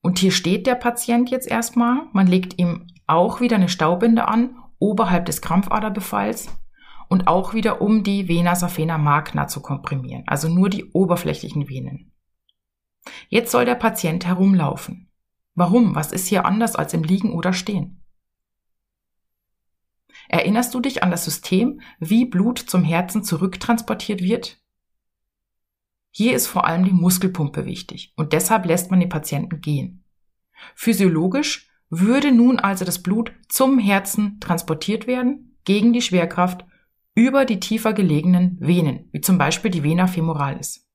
Und 0.02 0.20
hier 0.20 0.32
steht 0.32 0.66
der 0.66 0.76
Patient 0.76 1.30
jetzt 1.30 1.48
erstmal. 1.48 2.08
Man 2.14 2.28
legt 2.28 2.58
ihm 2.58 2.88
auch 3.08 3.42
wieder 3.42 3.58
eine 3.58 3.70
Staubinde 3.70 4.28
an, 4.28 4.56
oberhalb 4.80 5.26
des 5.26 5.42
Krampfaderbefalls 5.42 6.50
und 7.08 7.28
auch 7.28 7.54
wieder 7.54 7.82
um 7.82 8.04
die 8.04 8.28
Vena 8.28 8.56
saphena 8.56 8.98
magna 8.98 9.48
zu 9.48 9.62
komprimieren, 9.62 10.24
also 10.28 10.48
nur 10.48 10.70
die 10.70 10.92
oberflächlichen 10.92 11.70
Venen. 11.70 12.14
Jetzt 13.30 13.52
soll 13.52 13.66
der 13.66 13.76
Patient 13.76 14.26
herumlaufen. 14.26 15.12
Warum? 15.54 15.94
Was 15.94 16.12
ist 16.12 16.28
hier 16.28 16.46
anders 16.46 16.76
als 16.76 16.94
im 16.94 17.04
Liegen 17.04 17.34
oder 17.34 17.54
Stehen? 17.54 18.01
Erinnerst 20.32 20.74
du 20.74 20.80
dich 20.80 21.04
an 21.04 21.12
das 21.12 21.26
System, 21.26 21.82
wie 22.00 22.24
Blut 22.24 22.58
zum 22.58 22.86
Herzen 22.86 23.22
zurücktransportiert 23.22 24.22
wird? 24.22 24.62
Hier 26.10 26.34
ist 26.34 26.48
vor 26.48 26.66
allem 26.66 26.86
die 26.86 26.94
Muskelpumpe 26.94 27.66
wichtig 27.66 28.14
und 28.16 28.32
deshalb 28.32 28.66
lässt 28.66 28.92
man 28.92 29.02
den 29.02 29.10
Patienten 29.10 29.60
gehen. 29.60 30.06
Physiologisch 30.74 31.70
würde 31.90 32.32
nun 32.32 32.60
also 32.60 32.86
das 32.86 33.04
Blut 33.04 33.34
zum 33.50 33.78
Herzen 33.78 34.40
transportiert 34.40 35.06
werden, 35.06 35.58
gegen 35.66 35.92
die 35.92 36.02
Schwerkraft, 36.02 36.64
über 37.14 37.44
die 37.44 37.60
tiefer 37.60 37.92
gelegenen 37.92 38.58
Venen, 38.62 39.10
wie 39.12 39.20
zum 39.20 39.38
Beispiel 39.38 39.70
die 39.70 39.84
Vena 39.84 40.08
femoralis. 40.08 40.90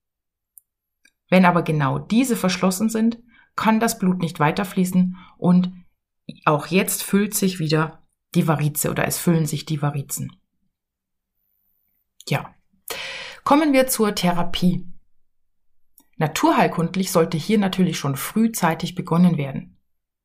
Wenn 1.29 1.45
aber 1.45 1.61
genau 1.61 1.99
diese 1.99 2.37
verschlossen 2.37 2.89
sind, 2.89 3.19
kann 3.55 3.81
das 3.81 3.99
Blut 3.99 4.21
nicht 4.21 4.41
weiterfließen 4.41 5.15
und 5.37 5.75
auch 6.47 6.69
jetzt 6.69 7.03
füllt 7.03 7.35
sich 7.35 7.59
wieder 7.59 8.06
die 8.35 8.49
Varize 8.49 8.91
oder 8.91 9.07
es 9.07 9.19
füllen 9.19 9.47
sich 9.47 9.65
die 9.65 9.83
Varizen. 9.83 10.33
Ja. 12.29 12.55
Kommen 13.45 13.73
wir 13.73 13.87
zur 13.87 14.15
Therapie. 14.15 14.87
Naturheilkundlich 16.17 17.13
sollte 17.13 17.37
hier 17.37 17.59
natürlich 17.59 17.99
schon 17.99 18.17
frühzeitig 18.17 18.95
begonnen 18.95 19.37
werden, 19.37 19.79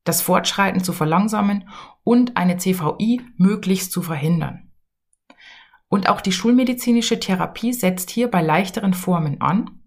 das 0.04 0.22
Fortschreiten 0.22 0.82
zu 0.82 0.92
verlangsamen 0.92 1.68
und 2.02 2.36
eine 2.36 2.56
CVI 2.56 3.20
möglichst 3.36 3.92
zu 3.92 4.02
verhindern. 4.02 4.72
Und 5.88 6.08
auch 6.08 6.22
die 6.22 6.32
schulmedizinische 6.32 7.20
Therapie 7.20 7.74
setzt 7.74 8.10
hier 8.10 8.30
bei 8.30 8.40
leichteren 8.40 8.94
Formen 8.94 9.40
an. 9.42 9.82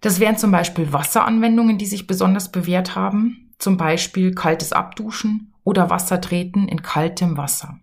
Das 0.00 0.18
wären 0.18 0.36
zum 0.36 0.50
Beispiel 0.50 0.92
Wasseranwendungen, 0.92 1.78
die 1.78 1.86
sich 1.86 2.06
besonders 2.06 2.50
bewährt 2.50 2.96
haben, 2.96 3.54
zum 3.58 3.76
Beispiel 3.76 4.34
kaltes 4.34 4.72
Abduschen 4.72 5.53
oder 5.64 5.90
Wasser 5.90 6.20
treten 6.20 6.68
in 6.68 6.82
kaltem 6.82 7.36
Wasser. 7.36 7.80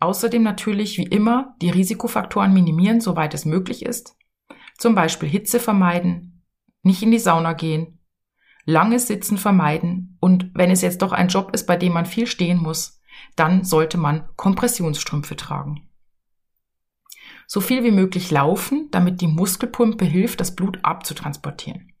Außerdem 0.00 0.42
natürlich 0.42 0.98
wie 0.98 1.04
immer 1.04 1.56
die 1.62 1.70
Risikofaktoren 1.70 2.52
minimieren, 2.52 3.00
soweit 3.00 3.32
es 3.32 3.44
möglich 3.44 3.84
ist. 3.84 4.16
Zum 4.76 4.94
Beispiel 4.94 5.28
Hitze 5.28 5.60
vermeiden, 5.60 6.44
nicht 6.82 7.02
in 7.02 7.10
die 7.10 7.18
Sauna 7.18 7.52
gehen, 7.54 8.00
langes 8.64 9.06
Sitzen 9.06 9.38
vermeiden 9.38 10.18
und 10.20 10.50
wenn 10.54 10.70
es 10.70 10.82
jetzt 10.82 11.02
doch 11.02 11.12
ein 11.12 11.28
Job 11.28 11.52
ist, 11.54 11.66
bei 11.66 11.76
dem 11.76 11.92
man 11.92 12.06
viel 12.06 12.26
stehen 12.26 12.58
muss, 12.58 13.00
dann 13.36 13.64
sollte 13.64 13.98
man 13.98 14.28
Kompressionsstrümpfe 14.36 15.36
tragen. 15.36 15.88
So 17.46 17.60
viel 17.60 17.84
wie 17.84 17.90
möglich 17.90 18.30
laufen, 18.30 18.88
damit 18.90 19.20
die 19.20 19.26
Muskelpumpe 19.26 20.04
hilft, 20.04 20.40
das 20.40 20.54
Blut 20.54 20.78
abzutransportieren. 20.82 21.91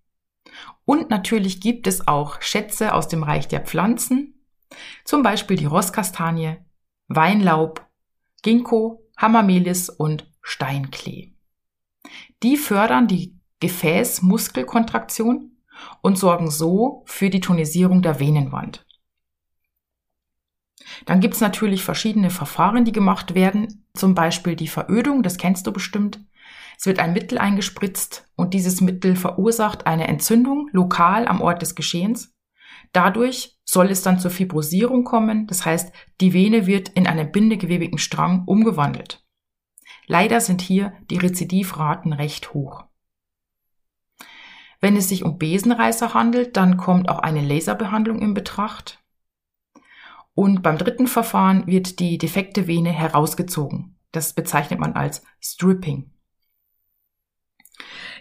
Und 0.84 1.10
natürlich 1.10 1.60
gibt 1.60 1.86
es 1.86 2.08
auch 2.08 2.42
Schätze 2.42 2.94
aus 2.94 3.08
dem 3.08 3.22
Reich 3.22 3.48
der 3.48 3.60
Pflanzen, 3.60 4.46
zum 5.04 5.22
Beispiel 5.22 5.56
die 5.56 5.66
Rosskastanie, 5.66 6.56
Weinlaub, 7.08 7.86
Ginkgo, 8.42 9.08
Hamamelis 9.16 9.88
und 9.88 10.30
Steinklee. 10.40 11.34
Die 12.42 12.56
fördern 12.56 13.06
die 13.06 13.38
Gefäßmuskelkontraktion 13.60 15.52
und 16.00 16.18
sorgen 16.18 16.50
so 16.50 17.04
für 17.06 17.30
die 17.30 17.40
Tonisierung 17.40 18.02
der 18.02 18.18
Venenwand. 18.18 18.84
Dann 21.06 21.20
gibt's 21.20 21.40
natürlich 21.40 21.84
verschiedene 21.84 22.30
Verfahren, 22.30 22.84
die 22.84 22.92
gemacht 22.92 23.34
werden, 23.34 23.86
zum 23.94 24.14
Beispiel 24.14 24.56
die 24.56 24.68
Verödung, 24.68 25.22
das 25.22 25.36
kennst 25.36 25.66
du 25.66 25.72
bestimmt. 25.72 26.20
Es 26.82 26.86
wird 26.86 26.98
ein 26.98 27.12
Mittel 27.12 27.38
eingespritzt 27.38 28.28
und 28.34 28.54
dieses 28.54 28.80
Mittel 28.80 29.14
verursacht 29.14 29.86
eine 29.86 30.08
Entzündung 30.08 30.68
lokal 30.72 31.28
am 31.28 31.40
Ort 31.40 31.62
des 31.62 31.76
Geschehens. 31.76 32.34
Dadurch 32.92 33.56
soll 33.64 33.88
es 33.88 34.02
dann 34.02 34.18
zur 34.18 34.32
Fibrosierung 34.32 35.04
kommen, 35.04 35.46
das 35.46 35.64
heißt, 35.64 35.94
die 36.20 36.32
Vene 36.32 36.66
wird 36.66 36.88
in 36.88 37.06
einen 37.06 37.30
bindegewebigen 37.30 37.98
Strang 37.98 38.42
umgewandelt. 38.46 39.24
Leider 40.08 40.40
sind 40.40 40.60
hier 40.60 40.92
die 41.08 41.18
Rezidivraten 41.18 42.12
recht 42.12 42.52
hoch. 42.52 42.82
Wenn 44.80 44.96
es 44.96 45.08
sich 45.08 45.22
um 45.22 45.38
Besenreißer 45.38 46.14
handelt, 46.14 46.56
dann 46.56 46.78
kommt 46.78 47.08
auch 47.08 47.20
eine 47.20 47.42
Laserbehandlung 47.42 48.18
in 48.18 48.34
Betracht. 48.34 49.00
Und 50.34 50.64
beim 50.64 50.78
dritten 50.78 51.06
Verfahren 51.06 51.64
wird 51.68 52.00
die 52.00 52.18
defekte 52.18 52.66
Vene 52.66 52.90
herausgezogen. 52.90 54.00
Das 54.10 54.32
bezeichnet 54.32 54.80
man 54.80 54.94
als 54.94 55.22
Stripping. 55.40 56.11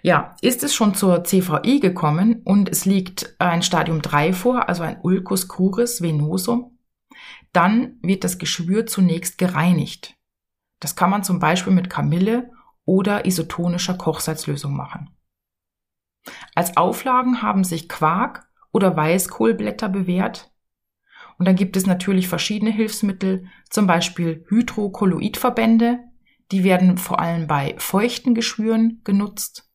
Ja, 0.03 0.35
ist 0.41 0.63
es 0.63 0.73
schon 0.73 0.95
zur 0.95 1.23
CVI 1.23 1.79
gekommen 1.79 2.41
und 2.43 2.69
es 2.69 2.85
liegt 2.85 3.35
ein 3.39 3.61
Stadium 3.61 4.01
3 4.01 4.33
vor, 4.33 4.67
also 4.67 4.83
ein 4.83 4.99
Ulcus 5.01 5.47
cruris 5.47 6.01
venosum, 6.01 6.79
dann 7.53 7.99
wird 8.01 8.23
das 8.23 8.39
Geschwür 8.39 8.85
zunächst 8.85 9.37
gereinigt. 9.37 10.15
Das 10.79 10.95
kann 10.95 11.11
man 11.11 11.23
zum 11.23 11.39
Beispiel 11.39 11.73
mit 11.73 11.89
Kamille 11.89 12.51
oder 12.85 13.25
isotonischer 13.25 13.93
Kochsalzlösung 13.93 14.75
machen. 14.75 15.15
Als 16.55 16.77
Auflagen 16.77 17.41
haben 17.41 17.63
sich 17.63 17.87
Quark 17.87 18.47
oder 18.71 18.95
Weißkohlblätter 18.95 19.89
bewährt. 19.89 20.51
Und 21.37 21.47
dann 21.47 21.55
gibt 21.55 21.75
es 21.75 21.85
natürlich 21.85 22.27
verschiedene 22.27 22.71
Hilfsmittel, 22.71 23.47
zum 23.69 23.87
Beispiel 23.87 24.45
Hydrokolloidverbände. 24.49 25.99
Die 26.51 26.63
werden 26.63 26.97
vor 26.97 27.19
allem 27.19 27.47
bei 27.47 27.75
feuchten 27.77 28.35
Geschwüren 28.35 29.01
genutzt. 29.03 29.70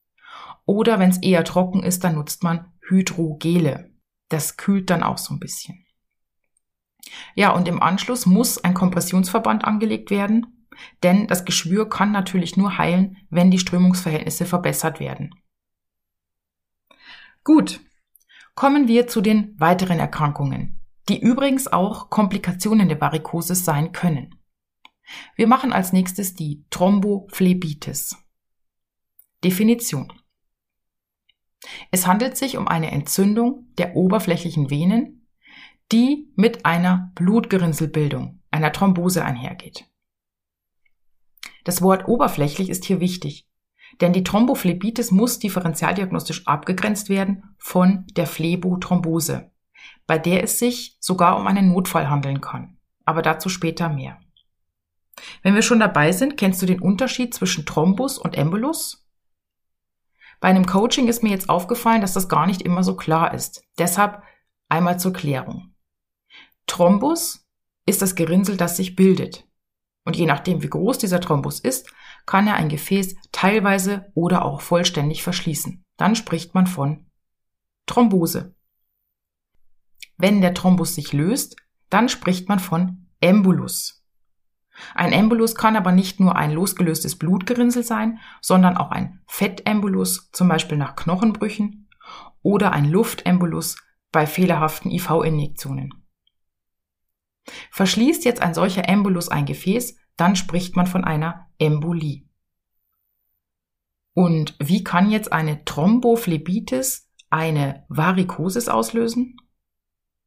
Oder 0.66 0.98
wenn 0.98 1.10
es 1.10 1.22
eher 1.22 1.44
trocken 1.44 1.82
ist, 1.82 2.04
dann 2.04 2.16
nutzt 2.16 2.42
man 2.42 2.72
Hydrogele. 2.88 3.90
Das 4.28 4.56
kühlt 4.56 4.90
dann 4.90 5.02
auch 5.02 5.18
so 5.18 5.32
ein 5.32 5.38
bisschen. 5.38 5.86
Ja, 7.34 7.50
und 7.52 7.68
im 7.68 7.80
Anschluss 7.80 8.26
muss 8.26 8.62
ein 8.62 8.74
Kompressionsverband 8.74 9.64
angelegt 9.64 10.10
werden, 10.10 10.66
denn 11.02 11.28
das 11.28 11.44
Geschwür 11.44 11.88
kann 11.88 12.10
natürlich 12.10 12.56
nur 12.56 12.78
heilen, 12.78 13.16
wenn 13.30 13.50
die 13.50 13.60
Strömungsverhältnisse 13.60 14.44
verbessert 14.44 15.00
werden. 15.00 15.34
Gut, 17.44 17.80
kommen 18.56 18.88
wir 18.88 19.06
zu 19.06 19.20
den 19.20 19.58
weiteren 19.60 20.00
Erkrankungen, 20.00 20.80
die 21.08 21.20
übrigens 21.20 21.68
auch 21.68 22.10
Komplikationen 22.10 22.88
der 22.88 23.00
Varikosis 23.00 23.64
sein 23.64 23.92
können. 23.92 24.34
Wir 25.36 25.46
machen 25.46 25.72
als 25.72 25.92
nächstes 25.92 26.34
die 26.34 26.64
Thrombophlebitis. 26.70 28.16
Definition. 29.44 30.12
Es 31.90 32.06
handelt 32.06 32.36
sich 32.36 32.56
um 32.56 32.68
eine 32.68 32.90
Entzündung 32.90 33.66
der 33.78 33.96
oberflächlichen 33.96 34.70
Venen, 34.70 35.26
die 35.92 36.32
mit 36.34 36.64
einer 36.64 37.12
Blutgerinnselbildung, 37.14 38.42
einer 38.50 38.72
Thrombose 38.72 39.24
einhergeht. 39.24 39.86
Das 41.64 41.82
Wort 41.82 42.08
oberflächlich 42.08 42.70
ist 42.70 42.84
hier 42.84 43.00
wichtig, 43.00 43.48
denn 44.00 44.12
die 44.12 44.24
Thrombophlebitis 44.24 45.10
muss 45.10 45.38
differentialdiagnostisch 45.38 46.46
abgegrenzt 46.46 47.08
werden 47.08 47.54
von 47.58 48.06
der 48.16 48.26
Phlebothrombose, 48.26 49.50
bei 50.06 50.18
der 50.18 50.42
es 50.42 50.58
sich 50.58 50.96
sogar 51.00 51.38
um 51.38 51.46
einen 51.46 51.68
Notfall 51.68 52.10
handeln 52.10 52.40
kann. 52.40 52.78
Aber 53.04 53.22
dazu 53.22 53.48
später 53.48 53.88
mehr. 53.88 54.18
Wenn 55.42 55.54
wir 55.54 55.62
schon 55.62 55.80
dabei 55.80 56.12
sind, 56.12 56.36
kennst 56.36 56.60
du 56.60 56.66
den 56.66 56.80
Unterschied 56.80 57.32
zwischen 57.32 57.64
Thrombus 57.64 58.18
und 58.18 58.36
Embolus? 58.36 59.05
Bei 60.40 60.48
einem 60.48 60.66
Coaching 60.66 61.08
ist 61.08 61.22
mir 61.22 61.30
jetzt 61.30 61.48
aufgefallen, 61.48 62.00
dass 62.00 62.12
das 62.12 62.28
gar 62.28 62.46
nicht 62.46 62.62
immer 62.62 62.84
so 62.84 62.96
klar 62.96 63.34
ist. 63.34 63.64
Deshalb 63.78 64.22
einmal 64.68 64.98
zur 65.00 65.12
Klärung. 65.12 65.74
Thrombus 66.66 67.46
ist 67.86 68.02
das 68.02 68.14
Gerinnsel, 68.14 68.56
das 68.56 68.76
sich 68.76 68.96
bildet. 68.96 69.46
Und 70.04 70.16
je 70.16 70.26
nachdem, 70.26 70.62
wie 70.62 70.68
groß 70.68 70.98
dieser 70.98 71.20
Thrombus 71.20 71.60
ist, 71.60 71.92
kann 72.26 72.46
er 72.46 72.54
ein 72.54 72.68
Gefäß 72.68 73.16
teilweise 73.32 74.10
oder 74.14 74.44
auch 74.44 74.60
vollständig 74.60 75.22
verschließen. 75.22 75.84
Dann 75.96 76.16
spricht 76.16 76.54
man 76.54 76.66
von 76.66 77.06
Thrombose. 77.86 78.54
Wenn 80.16 80.40
der 80.40 80.54
Thrombus 80.54 80.94
sich 80.94 81.12
löst, 81.12 81.56
dann 81.88 82.08
spricht 82.08 82.48
man 82.48 82.58
von 82.58 83.06
Embolus. 83.20 83.95
Ein 84.94 85.12
Embolus 85.12 85.54
kann 85.54 85.76
aber 85.76 85.92
nicht 85.92 86.20
nur 86.20 86.36
ein 86.36 86.52
losgelöstes 86.52 87.16
Blutgerinnsel 87.16 87.82
sein, 87.82 88.18
sondern 88.40 88.76
auch 88.76 88.90
ein 88.90 89.20
Fettembolus, 89.26 90.30
zum 90.32 90.48
Beispiel 90.48 90.78
nach 90.78 90.96
Knochenbrüchen, 90.96 91.88
oder 92.42 92.72
ein 92.72 92.84
Luftembolus 92.90 93.76
bei 94.12 94.26
fehlerhaften 94.26 94.90
IV-Injektionen. 94.90 96.06
Verschließt 97.70 98.24
jetzt 98.24 98.42
ein 98.42 98.54
solcher 98.54 98.88
Embolus 98.88 99.28
ein 99.28 99.46
Gefäß, 99.46 99.96
dann 100.16 100.36
spricht 100.36 100.76
man 100.76 100.86
von 100.86 101.04
einer 101.04 101.48
Embolie. 101.58 102.26
Und 104.14 104.56
wie 104.58 104.82
kann 104.82 105.10
jetzt 105.10 105.32
eine 105.32 105.64
Thrombophlebitis 105.64 107.10
eine 107.28 107.84
Varikosis 107.88 108.68
auslösen? 108.68 109.36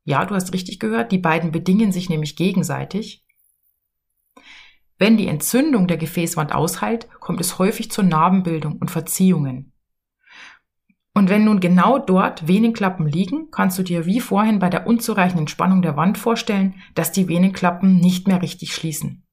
Ja, 0.04 0.26
du 0.26 0.36
hast 0.36 0.54
richtig 0.54 0.80
gehört, 0.80 1.12
die 1.12 1.18
beiden 1.18 1.52
bedingen 1.52 1.92
sich 1.92 2.10
nämlich 2.10 2.36
gegenseitig. 2.36 3.26
Wenn 5.00 5.16
die 5.16 5.28
Entzündung 5.28 5.88
der 5.88 5.98
Gefäßwand 5.98 6.54
ausheilt, 6.54 7.10
kommt 7.22 7.40
es 7.40 7.58
häufig 7.58 7.90
zur 7.90 8.04
Narbenbildung 8.04 8.78
und 8.78 8.92
Verziehungen. 8.92 9.72
Und 11.14 11.30
wenn 11.30 11.46
nun 11.46 11.62
genau 11.62 12.00
dort 12.00 12.48
Venenklappen 12.48 13.08
liegen, 13.08 13.50
kannst 13.50 13.80
du 13.80 13.84
dir 13.84 14.06
wie 14.06 14.20
vorhin 14.20 14.60
bei 14.60 14.70
der 14.70 14.86
unzureichenden 14.86 15.48
Spannung 15.48 15.82
der 15.82 15.96
Wand 15.96 16.18
vorstellen, 16.18 16.76
dass 16.96 17.14
die 17.14 17.30
Venenklappen 17.30 17.98
nicht 17.98 18.28
mehr 18.28 18.42
richtig 18.42 18.76
schließen. 18.76 19.26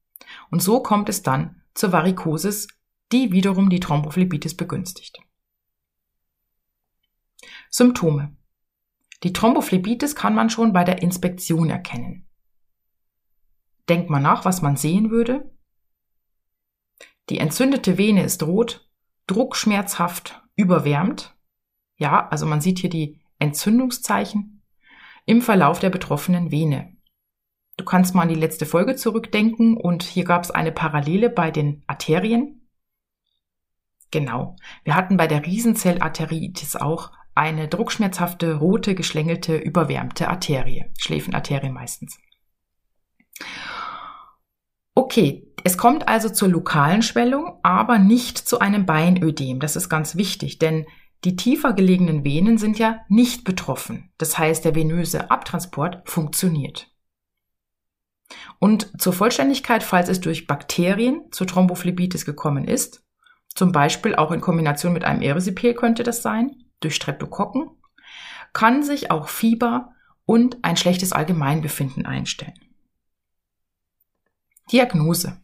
Und 0.50 0.62
so 0.62 0.81
kommt 0.83 1.09
es 1.09 1.22
dann 1.22 1.62
zur 1.74 1.92
Varikosis, 1.92 2.68
die 3.12 3.33
wiederum 3.33 3.68
die 3.68 3.81
Thrombophlebitis 3.81 4.57
begünstigt. 4.57 5.18
Symptome. 7.70 8.37
Die 9.24 9.33
Thrombophlebitis 9.33 10.14
kann 10.14 10.35
man 10.35 10.48
schon 10.48 10.72
bei 10.72 10.85
der 10.85 11.02
Inspektion 11.02 11.70
erkennen. 11.70 12.29
Denkt 13.88 14.11
man 14.11 14.22
nach, 14.22 14.44
was 14.44 14.62
man 14.62 14.76
sehen 14.76 15.11
würde. 15.11 15.55
Die 17.28 17.38
entzündete 17.38 17.98
Vene 17.98 18.22
ist 18.22 18.42
rot, 18.42 18.88
druckschmerzhaft, 19.26 20.42
überwärmt. 20.54 21.34
Ja, 21.96 22.28
also 22.28 22.46
man 22.46 22.60
sieht 22.60 22.78
hier 22.78 22.90
die 22.90 23.20
Entzündungszeichen 23.38 24.62
im 25.24 25.42
Verlauf 25.42 25.80
der 25.80 25.90
betroffenen 25.90 26.50
Vene. 26.50 26.96
Du 27.76 27.84
kannst 27.84 28.14
mal 28.14 28.22
an 28.22 28.28
die 28.28 28.34
letzte 28.34 28.64
Folge 28.64 28.96
zurückdenken 28.96 29.76
und 29.76 30.02
hier 30.02 30.24
gab 30.24 30.44
es 30.44 30.50
eine 30.50 30.72
Parallele 30.72 31.28
bei 31.28 31.50
den 31.50 31.82
Arterien. 31.86 32.68
Genau. 34.10 34.56
Wir 34.84 34.94
hatten 34.94 35.16
bei 35.16 35.26
der 35.26 35.44
Riesenzellarteritis 35.44 36.76
auch 36.76 37.12
eine 37.34 37.68
druckschmerzhafte, 37.68 38.54
rote, 38.54 38.94
geschlängelte, 38.94 39.56
überwärmte 39.56 40.28
Arterie. 40.28 40.86
Schläfenarterie 40.96 41.68
meistens. 41.68 42.18
Okay, 44.94 45.45
es 45.66 45.76
kommt 45.76 46.07
also 46.07 46.29
zur 46.29 46.46
lokalen 46.46 47.02
Schwellung, 47.02 47.59
aber 47.64 47.98
nicht 47.98 48.38
zu 48.38 48.61
einem 48.61 48.87
Beinödem. 48.87 49.59
Das 49.59 49.74
ist 49.74 49.88
ganz 49.88 50.14
wichtig, 50.14 50.61
denn 50.61 50.87
die 51.24 51.35
tiefer 51.35 51.72
gelegenen 51.72 52.22
Venen 52.22 52.57
sind 52.57 52.79
ja 52.79 53.00
nicht 53.09 53.42
betroffen. 53.42 54.12
Das 54.16 54.38
heißt, 54.38 54.64
der 54.64 54.76
venöse 54.76 55.29
Abtransport 55.29 56.09
funktioniert. 56.09 56.92
Und 58.61 58.92
zur 59.02 59.12
Vollständigkeit, 59.12 59.83
falls 59.83 60.09
es 60.09 60.20
durch 60.20 60.46
Bakterien 60.46 61.24
zur 61.33 61.48
Thrombophlebitis 61.48 62.24
gekommen 62.24 62.68
ist, 62.68 63.05
zum 63.52 63.72
Beispiel 63.72 64.14
auch 64.14 64.31
in 64.31 64.40
Kombination 64.40 64.92
mit 64.92 65.02
einem 65.02 65.20
Erisipel 65.20 65.74
könnte 65.74 66.05
das 66.05 66.22
sein, 66.22 66.62
durch 66.79 66.94
Streptokokken, 66.94 67.70
kann 68.52 68.85
sich 68.85 69.11
auch 69.11 69.29
Fieber 69.29 69.94
und 70.26 70.59
ein 70.62 70.76
schlechtes 70.76 71.12
Allgemeinbefinden 71.12 72.07
einstellen. 72.07 72.55
Diagnose. 74.70 75.40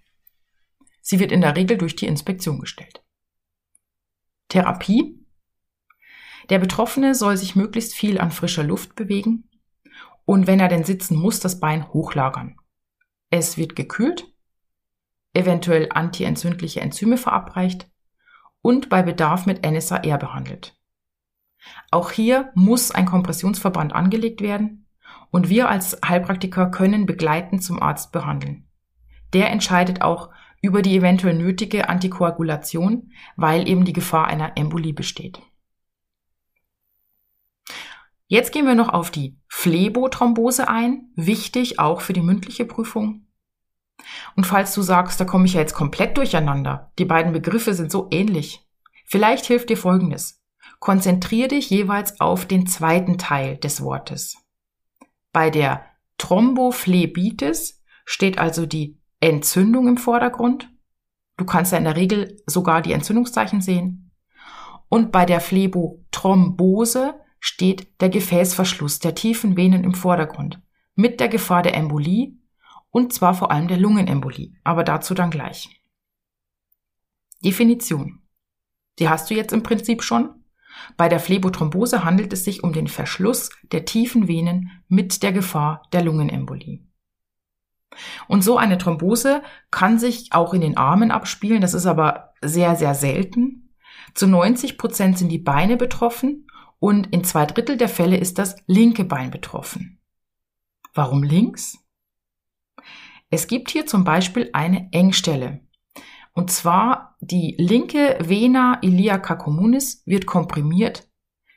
Sie 1.03 1.19
wird 1.19 1.33
in 1.33 1.41
der 1.43 1.57
Regel 1.57 1.77
durch 1.77 1.97
die 1.97 2.07
Inspektion 2.07 2.61
gestellt. 2.61 3.05
Therapie. 4.49 5.19
Der 6.49 6.59
Betroffene 6.59 7.15
soll 7.15 7.37
sich 7.37 7.57
möglichst 7.57 7.95
viel 7.95 8.19
an 8.19 8.31
frischer 8.31 8.63
Luft 8.63 8.95
bewegen 8.95 9.49
und 10.25 10.47
wenn 10.47 10.61
er 10.61 10.69
denn 10.69 10.85
sitzen 10.85 11.17
muss, 11.19 11.41
das 11.41 11.61
Bein 11.61 11.93
hochlagern. 11.93 12.57
es 13.31 13.57
wird 13.57 13.77
gekühlt, 13.77 14.27
eventuell 15.33 15.89
antientzündliche 15.91 16.81
Enzyme 16.81 17.17
verabreicht 17.17 17.91
und 18.61 18.91
bei 18.91 19.03
Bedarf 19.03 19.47
mit 19.47 19.67
NSAR 19.67 20.19
behandelt. 20.19 20.77
Auch 21.91 22.11
hier 22.11 22.53
muss 22.55 22.91
ein 22.91 23.07
Kompressionsverband 23.07 23.95
angelegt 23.95 24.43
werden 24.43 24.87
und 25.31 25.49
wir 25.49 25.69
als 25.69 25.99
Heilpraktiker 26.07 26.71
können 26.71 27.07
begleitend 27.07 27.65
zum 27.65 27.83
Arzt 27.83 28.13
behandeln. 28.13 28.69
Der 29.33 29.51
entscheidet 29.51 30.03
auch 30.03 30.31
über 30.63 30.81
die 30.81 30.97
eventuell 30.97 31.35
nötige 31.35 31.89
Antikoagulation, 31.89 33.13
weil 33.37 33.69
eben 33.69 33.85
die 33.85 33.93
Gefahr 33.93 34.29
einer 34.29 34.57
Embolie 34.57 34.95
besteht. 34.95 35.43
Jetzt 38.29 38.53
gehen 38.53 38.65
wir 38.65 38.75
noch 38.75 38.89
auf 38.89 39.11
die 39.11 39.37
Phlebothrombose 39.49 40.69
ein, 40.69 41.11
wichtig 41.17 41.79
auch 41.79 42.01
für 42.01 42.15
die 42.15 42.23
mündliche 42.23 42.65
Prüfung. 42.65 43.27
Und 44.37 44.47
falls 44.47 44.75
du 44.75 44.81
sagst, 44.81 45.21
da 45.21 45.27
komme 45.27 45.45
ich 45.45 45.55
ja 45.55 45.61
jetzt 45.61 45.75
komplett 45.75 46.17
durcheinander, 46.17 46.93
die 46.99 47.05
beiden 47.05 47.33
Begriffe 47.33 47.75
sind 47.75 47.93
so 47.93 48.09
ähnlich, 48.11 48.67
vielleicht 49.05 49.45
hilft 49.45 49.69
dir 49.69 49.77
Folgendes. 49.77 50.43
Konzentriere 50.79 51.49
dich 51.49 51.71
jeweils 51.71 52.21
auf 52.21 52.47
den 52.47 52.67
zweiten 52.67 53.19
Teil 53.19 53.57
des 53.59 53.83
Wortes. 53.83 54.39
Bei 55.33 55.51
der 55.51 55.85
Thrombophlebitis 56.19 57.83
steht 58.05 58.39
also 58.39 58.65
die 58.65 59.02
Entzündung 59.23 59.87
im 59.89 59.97
Vordergrund. 59.97 60.69
Du 61.37 61.45
kannst 61.45 61.73
ja 61.73 61.79
in 61.79 61.85
der 61.85 61.97
Regel 61.97 62.43
sogar 62.47 62.83
die 62.83 62.93
Entzündungszeichen 62.93 63.61
sehen. 63.61 64.11
Und 64.89 65.13
bei 65.13 65.25
der 65.25 65.41
Phlebothrombose 65.41 67.15
steht 67.41 68.01
der 68.01 68.09
Gefäßverschluss 68.09 68.99
der 68.99 69.15
tiefen 69.15 69.57
Venen 69.57 69.85
im 69.85 69.95
Vordergrund 69.95 70.61
mit 70.95 71.21
der 71.21 71.29
Gefahr 71.29 71.63
der 71.63 71.75
Embolie 71.75 72.37
und 72.91 73.13
zwar 73.13 73.35
vor 73.35 73.51
allem 73.51 73.69
der 73.69 73.79
Lungenembolie, 73.79 74.53
aber 74.65 74.85
dazu 74.85 75.15
dann 75.15 75.31
gleich. 75.31 75.81
Definition. 77.43 78.21
Die 78.99 79.09
hast 79.09 79.31
du 79.31 79.35
jetzt 79.35 79.53
im 79.53 79.63
Prinzip 79.63 80.03
schon. 80.03 80.45
Bei 80.97 81.09
der 81.09 81.21
Phlebothrombose 81.21 82.05
handelt 82.05 82.33
es 82.33 82.45
sich 82.45 82.63
um 82.63 82.73
den 82.73 82.87
Verschluss 82.87 83.51
der 83.63 83.85
tiefen 83.85 84.29
Venen 84.29 84.71
mit 84.89 85.23
der 85.23 85.33
Gefahr 85.33 85.83
der 85.93 86.03
Lungenembolie. 86.03 86.87
Und 88.29 88.43
so 88.43 88.57
eine 88.57 88.79
Thrombose 88.79 89.43
kann 89.71 89.99
sich 89.99 90.33
auch 90.33 90.55
in 90.55 90.61
den 90.61 90.77
Armen 90.77 91.11
abspielen, 91.11 91.61
das 91.61 91.75
ist 91.75 91.87
aber 91.87 92.33
sehr, 92.41 92.77
sehr 92.77 92.95
selten. 92.95 93.75
Zu 94.15 94.27
90 94.27 94.79
Prozent 94.79 95.19
sind 95.19 95.29
die 95.29 95.39
Beine 95.39 95.77
betroffen 95.77 96.47
und 96.79 97.13
in 97.13 97.25
zwei 97.25 97.47
Drittel 97.47 97.77
der 97.77 97.89
Fälle 97.89 98.17
ist 98.17 98.39
das 98.39 98.57
linke 98.67 99.05
Bein 99.05 99.31
betroffen. 99.31 100.01
Warum 100.95 101.23
links? 101.23 101.79
Es 103.31 103.47
gibt 103.47 103.71
hier 103.71 103.87
zum 103.87 104.05
Beispiel 104.05 104.51
eine 104.53 104.89
Engstelle. 104.93 105.61
Und 106.35 106.51
zwar 106.51 107.17
die 107.21 107.55
linke 107.59 108.19
Vena 108.21 108.79
iliaca 108.83 109.37
communis 109.37 110.03
wird 110.07 110.27
komprimiert 110.27 111.09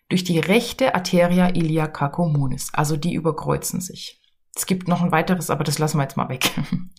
durch 0.09 0.23
die 0.23 0.39
rechte 0.39 0.95
Arteria 0.95 1.49
iliaca 1.49 2.09
communis. 2.09 2.69
Also 2.73 2.95
die 2.95 3.13
überkreuzen 3.13 3.81
sich. 3.81 4.21
Es 4.55 4.65
gibt 4.65 4.87
noch 4.87 5.01
ein 5.01 5.11
weiteres, 5.11 5.49
aber 5.49 5.63
das 5.63 5.79
lassen 5.79 5.97
wir 5.97 6.03
jetzt 6.03 6.17
mal 6.17 6.29
weg. 6.29 6.49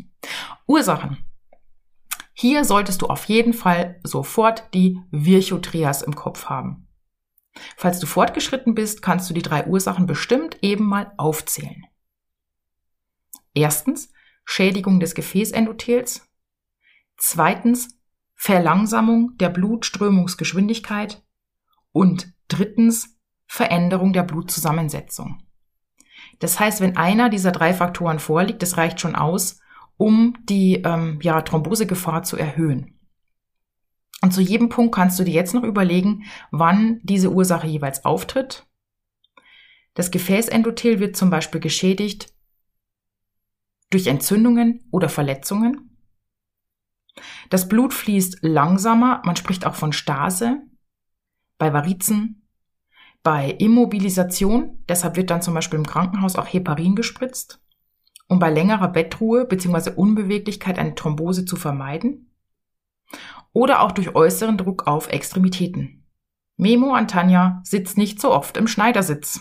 Ursachen. 0.66 1.24
Hier 2.34 2.64
solltest 2.64 3.00
du 3.00 3.06
auf 3.06 3.24
jeden 3.24 3.54
Fall 3.54 3.98
sofort 4.02 4.74
die 4.74 5.00
Virchotrias 5.10 6.02
im 6.02 6.14
Kopf 6.14 6.46
haben. 6.46 6.86
Falls 7.78 7.98
du 7.98 8.06
fortgeschritten 8.06 8.74
bist, 8.74 9.00
kannst 9.00 9.30
du 9.30 9.34
die 9.34 9.42
drei 9.42 9.66
Ursachen 9.66 10.06
bestimmt 10.06 10.58
eben 10.62 10.84
mal 10.84 11.12
aufzählen. 11.16 11.84
Erstens 13.54 14.12
Schädigung 14.44 15.00
des 15.00 15.14
Gefäßendothels. 15.14 16.28
Zweitens 17.16 17.98
Verlangsamung 18.34 19.38
der 19.38 19.48
Blutströmungsgeschwindigkeit. 19.48 21.22
Und 21.92 22.34
drittens 22.48 23.18
Veränderung 23.46 24.12
der 24.12 24.24
Blutzusammensetzung. 24.24 25.45
Das 26.38 26.61
heißt, 26.61 26.81
wenn 26.81 26.96
einer 26.96 27.29
dieser 27.29 27.53
drei 27.53 27.72
Faktoren 27.72 28.18
vorliegt, 28.18 28.62
das 28.62 28.77
reicht 28.77 29.01
schon 29.01 29.14
aus, 29.14 29.61
um 29.96 30.37
die 30.44 30.83
ähm, 30.85 31.18
ja, 31.22 31.40
Thrombosegefahr 31.42 32.22
zu 32.22 32.37
erhöhen. 32.37 32.99
Und 34.22 34.33
zu 34.33 34.40
jedem 34.40 34.68
Punkt 34.68 34.94
kannst 34.94 35.18
du 35.18 35.25
dir 35.25 35.35
jetzt 35.35 35.55
noch 35.55 35.62
überlegen, 35.62 36.25
wann 36.51 37.01
diese 37.03 37.31
Ursache 37.31 37.66
jeweils 37.66 38.05
auftritt. 38.05 38.66
Das 39.94 40.11
Gefäßendothel 40.11 41.01
wird 41.01 41.16
zum 41.16 41.31
Beispiel 41.31 41.61
geschädigt 41.61 42.35
durch 43.90 44.07
Entzündungen 44.09 44.87
oder 44.90 45.09
Verletzungen. 45.09 45.96
Das 47.49 47.68
Blut 47.68 47.94
fließt 47.94 48.38
langsamer, 48.42 49.22
man 49.25 49.37
spricht 49.37 49.64
auch 49.64 49.75
von 49.75 49.92
Stase, 49.92 50.61
bei 51.57 51.72
Varizen, 51.72 52.45
bei 53.22 53.50
Immobilisation, 53.50 54.83
deshalb 54.88 55.16
wird 55.16 55.31
dann 55.31 55.42
zum 55.42 55.55
Beispiel 55.55 55.79
im 55.79 55.87
Krankenhaus 55.87 56.37
auch 56.37 56.46
Heparin 56.46 56.94
gespritzt, 56.94 57.61
um 58.29 58.38
bei 58.38 58.50
längerer 58.50 58.88
Bettruhe 58.88 59.46
bzw. 59.46 59.90
Unbeweglichkeit 59.96 60.79
eine 60.79 60.94
Thrombose 60.94 61.44
zu 61.44 61.57
vermeiden. 61.57 62.31
Oder 63.52 63.83
auch 63.83 63.92
durch 63.92 64.14
äußeren 64.14 64.59
Druck 64.59 64.87
auf 64.87 65.09
Extremitäten. 65.09 66.05
Memo 66.57 66.94
an 66.94 67.09
Tanja 67.09 67.61
sitzt 67.64 67.98
nicht 67.98 68.20
so 68.20 68.33
oft 68.33 68.57
im 68.57 68.68
Schneidersitz. 68.68 69.40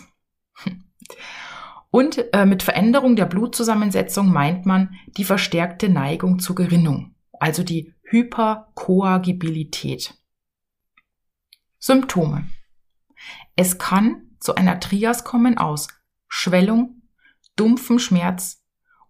Und 1.90 2.34
äh, 2.34 2.44
mit 2.44 2.62
Veränderung 2.62 3.16
der 3.16 3.24
Blutzusammensetzung 3.26 4.30
meint 4.30 4.66
man 4.66 4.94
die 5.16 5.24
verstärkte 5.24 5.88
Neigung 5.88 6.40
zur 6.40 6.56
Gerinnung, 6.56 7.14
also 7.32 7.62
die 7.62 7.94
Hyperkoagibilität. 8.02 10.12
Symptome. 11.78 12.48
Es 13.56 13.78
kann 13.78 14.22
zu 14.38 14.54
einer 14.54 14.78
Trias 14.80 15.24
kommen 15.24 15.56
aus 15.56 15.88
Schwellung, 16.28 17.02
dumpfem 17.56 17.98
Schmerz 17.98 18.62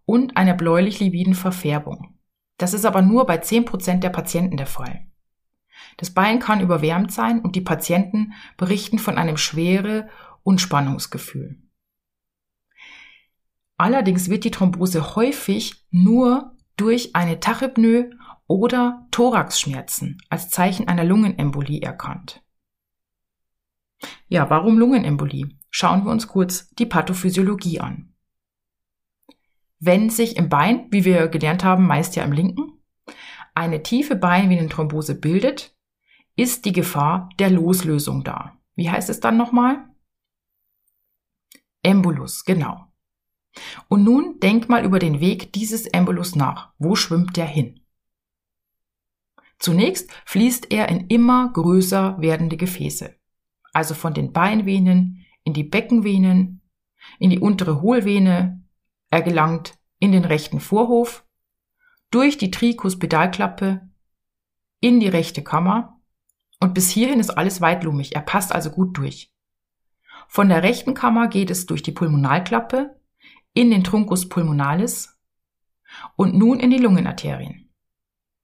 und 0.05 0.37
einer 0.37 0.53
bläulich-lividen 0.53 1.35
Verfärbung. 1.35 2.17
Das 2.57 2.73
ist 2.73 2.85
aber 2.85 3.01
nur 3.01 3.25
bei 3.25 3.41
10% 3.41 3.99
der 3.99 4.09
Patienten 4.09 4.57
der 4.57 4.65
Fall. 4.65 5.05
Das 5.97 6.11
Bein 6.11 6.39
kann 6.39 6.61
überwärmt 6.61 7.11
sein 7.11 7.41
und 7.41 7.55
die 7.55 7.61
Patienten 7.61 8.33
berichten 8.55 8.99
von 8.99 9.17
einem 9.17 9.37
schwere 9.37 10.09
Unspannungsgefühl. 10.43 11.61
Allerdings 13.75 14.29
wird 14.29 14.43
die 14.43 14.51
Thrombose 14.51 15.15
häufig 15.15 15.85
nur 15.91 16.55
durch 16.77 17.15
eine 17.15 17.39
Tachypnoe 17.39 18.09
oder 18.47 19.07
Thoraxschmerzen 19.11 20.19
als 20.29 20.49
Zeichen 20.49 20.87
einer 20.87 21.03
Lungenembolie 21.03 21.81
erkannt. 21.81 22.41
Ja, 24.27 24.49
warum 24.49 24.77
Lungenembolie? 24.77 25.49
Schauen 25.69 26.03
wir 26.05 26.11
uns 26.11 26.27
kurz 26.27 26.69
die 26.75 26.85
Pathophysiologie 26.85 27.79
an. 27.79 28.13
Wenn 29.79 30.09
sich 30.09 30.37
im 30.37 30.49
Bein, 30.49 30.87
wie 30.91 31.05
wir 31.05 31.27
gelernt 31.27 31.63
haben, 31.63 31.85
meist 31.85 32.15
ja 32.15 32.23
im 32.23 32.31
linken, 32.31 32.83
eine 33.53 33.83
tiefe 33.83 34.15
Beinvenenthrombose 34.15 35.15
bildet, 35.15 35.75
ist 36.35 36.65
die 36.65 36.71
Gefahr 36.71 37.29
der 37.39 37.49
Loslösung 37.49 38.23
da. 38.23 38.57
Wie 38.75 38.89
heißt 38.89 39.09
es 39.09 39.19
dann 39.19 39.37
nochmal? 39.37 39.87
Embolus, 41.83 42.43
genau. 42.43 42.85
Und 43.87 44.03
nun 44.03 44.39
denk 44.39 44.69
mal 44.69 44.85
über 44.85 44.99
den 44.99 45.19
Weg 45.19 45.53
dieses 45.53 45.87
Embolus 45.87 46.35
nach. 46.35 46.73
Wo 46.77 46.95
schwimmt 46.95 47.37
der 47.37 47.47
hin? 47.47 47.79
Zunächst 49.57 50.11
fließt 50.25 50.71
er 50.71 50.89
in 50.89 51.07
immer 51.07 51.51
größer 51.51 52.19
werdende 52.19 52.57
Gefäße 52.57 53.16
also 53.77 53.93
von 53.93 54.15
den 54.15 54.33
Beinvenen 54.33 55.23
in 55.43 55.53
die 55.53 55.63
Beckenvenen, 55.63 56.61
in 57.19 57.29
die 57.29 57.37
untere 57.37 57.79
Hohlvene. 57.79 58.63
Er 59.11 59.21
gelangt 59.21 59.77
in 59.99 60.11
den 60.11 60.25
rechten 60.25 60.59
Vorhof, 60.59 61.23
durch 62.09 62.39
die 62.39 62.49
Trikuspedalklappe, 62.49 63.87
in 64.79 64.99
die 64.99 65.07
rechte 65.07 65.43
Kammer 65.43 66.01
und 66.59 66.73
bis 66.73 66.89
hierhin 66.89 67.19
ist 67.19 67.29
alles 67.29 67.61
weitlumig. 67.61 68.15
Er 68.15 68.21
passt 68.21 68.51
also 68.51 68.71
gut 68.71 68.97
durch. 68.97 69.31
Von 70.27 70.49
der 70.49 70.63
rechten 70.63 70.95
Kammer 70.95 71.27
geht 71.27 71.51
es 71.51 71.67
durch 71.67 71.83
die 71.83 71.91
Pulmonalklappe 71.91 72.99
in 73.53 73.69
den 73.69 73.83
Truncus 73.83 74.27
pulmonalis 74.27 75.19
und 76.15 76.33
nun 76.35 76.59
in 76.59 76.71
die 76.71 76.77
Lungenarterien. 76.77 77.69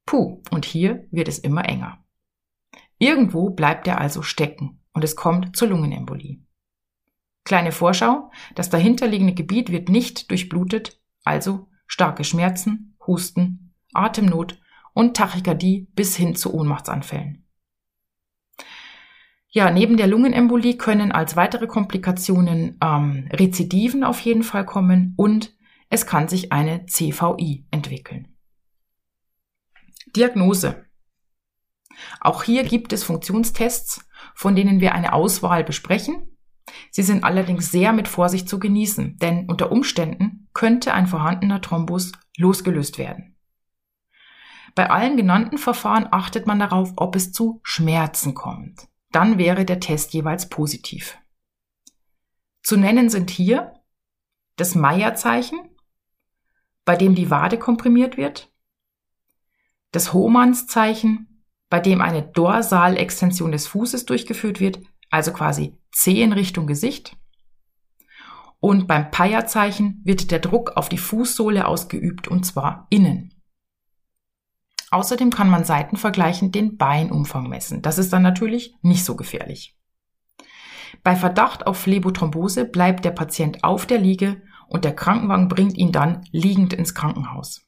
Puh, 0.05 0.43
und 0.51 0.65
hier 0.65 1.07
wird 1.09 1.27
es 1.27 1.39
immer 1.39 1.65
enger. 1.67 2.05
Irgendwo 2.99 3.49
bleibt 3.49 3.87
er 3.87 3.99
also 3.99 4.21
stecken 4.21 4.79
und 4.93 5.03
es 5.03 5.15
kommt 5.15 5.55
zur 5.55 5.67
Lungenembolie. 5.67 6.39
Kleine 7.43 7.71
Vorschau, 7.71 8.31
das 8.55 8.69
dahinterliegende 8.69 9.33
Gebiet 9.33 9.71
wird 9.71 9.89
nicht 9.89 10.31
durchblutet, 10.31 11.01
also 11.23 11.67
starke 11.87 12.23
Schmerzen, 12.23 12.97
Husten, 13.05 13.73
Atemnot 13.93 14.59
und 14.93 15.17
Tachykardie 15.17 15.89
bis 15.93 16.15
hin 16.15 16.35
zu 16.35 16.53
Ohnmachtsanfällen. 16.53 17.45
Ja, 19.49 19.69
neben 19.69 19.97
der 19.97 20.07
Lungenembolie 20.07 20.77
können 20.77 21.11
als 21.11 21.35
weitere 21.35 21.67
Komplikationen 21.67 22.79
ähm, 22.81 23.29
Rezidiven 23.31 24.03
auf 24.03 24.19
jeden 24.21 24.41
Fall 24.41 24.65
kommen 24.65 25.13
und 25.15 25.53
es 25.89 26.07
kann 26.07 26.27
sich 26.27 26.51
eine 26.51 26.87
CVI 26.87 27.67
entwickeln. 27.69 28.35
Diagnose. 30.15 30.85
Auch 32.19 32.43
hier 32.43 32.63
gibt 32.63 32.93
es 32.93 33.03
Funktionstests, 33.03 34.03
von 34.35 34.55
denen 34.55 34.79
wir 34.79 34.93
eine 34.93 35.13
Auswahl 35.13 35.63
besprechen. 35.63 36.37
Sie 36.91 37.03
sind 37.03 37.23
allerdings 37.23 37.71
sehr 37.71 37.93
mit 37.93 38.07
Vorsicht 38.07 38.47
zu 38.47 38.59
genießen, 38.59 39.17
denn 39.17 39.49
unter 39.49 39.71
Umständen 39.71 40.49
könnte 40.53 40.93
ein 40.93 41.07
vorhandener 41.07 41.61
Thrombus 41.61 42.11
losgelöst 42.37 42.97
werden. 42.97 43.35
Bei 44.75 44.89
allen 44.89 45.17
genannten 45.17 45.57
Verfahren 45.57 46.07
achtet 46.11 46.47
man 46.47 46.59
darauf, 46.59 46.93
ob 46.95 47.15
es 47.15 47.31
zu 47.31 47.59
Schmerzen 47.63 48.33
kommt. 48.33 48.87
Dann 49.11 49.37
wäre 49.37 49.65
der 49.65 49.79
Test 49.79 50.13
jeweils 50.13 50.49
positiv. 50.49 51.19
Zu 52.63 52.77
nennen 52.77 53.09
sind 53.09 53.29
hier 53.29 53.73
das 54.55 54.73
Meyer-Zeichen, 54.73 55.59
bei 56.85 56.95
dem 56.95 57.13
die 57.13 57.29
Wade 57.29 57.59
komprimiert 57.59 58.17
wird, 58.17 58.51
das 59.91 60.13
Hohmanns-Zeichen, 60.13 61.32
bei 61.73 61.79
dem 61.79 62.01
eine 62.01 62.21
Dorsalextension 62.21 63.51
des 63.51 63.65
Fußes 63.65 64.05
durchgeführt 64.05 64.59
wird, 64.59 64.81
also 65.09 65.33
quasi 65.33 65.75
Zeh 65.91 66.23
Richtung 66.25 66.67
Gesicht. 66.67 67.17
Und 68.59 68.87
beim 68.87 69.09
Peyer-Zeichen 69.09 69.99
wird 70.03 70.29
der 70.29 70.37
Druck 70.37 70.77
auf 70.77 70.87
die 70.87 70.99
Fußsohle 70.99 71.67
ausgeübt 71.67 72.27
und 72.27 72.45
zwar 72.45 72.85
innen. 72.91 73.33
Außerdem 74.91 75.31
kann 75.31 75.49
man 75.49 75.63
seitenvergleichend 75.63 76.53
den 76.53 76.77
Beinumfang 76.77 77.49
messen. 77.49 77.81
Das 77.81 77.97
ist 77.97 78.13
dann 78.13 78.21
natürlich 78.21 78.75
nicht 78.83 79.03
so 79.03 79.15
gefährlich. 79.15 79.75
Bei 81.01 81.15
Verdacht 81.15 81.65
auf 81.65 81.79
Phlebothrombose 81.79 82.65
bleibt 82.65 83.03
der 83.03 83.09
Patient 83.09 83.63
auf 83.63 83.87
der 83.87 83.97
Liege 83.97 84.43
und 84.67 84.85
der 84.85 84.93
Krankenwagen 84.93 85.47
bringt 85.47 85.75
ihn 85.75 85.91
dann 85.91 86.23
liegend 86.31 86.71
ins 86.73 86.93
Krankenhaus. 86.93 87.65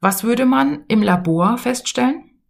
Was 0.00 0.22
würde 0.24 0.46
man 0.46 0.84
im 0.88 1.02
Labor 1.02 1.58
feststellen? 1.58 2.42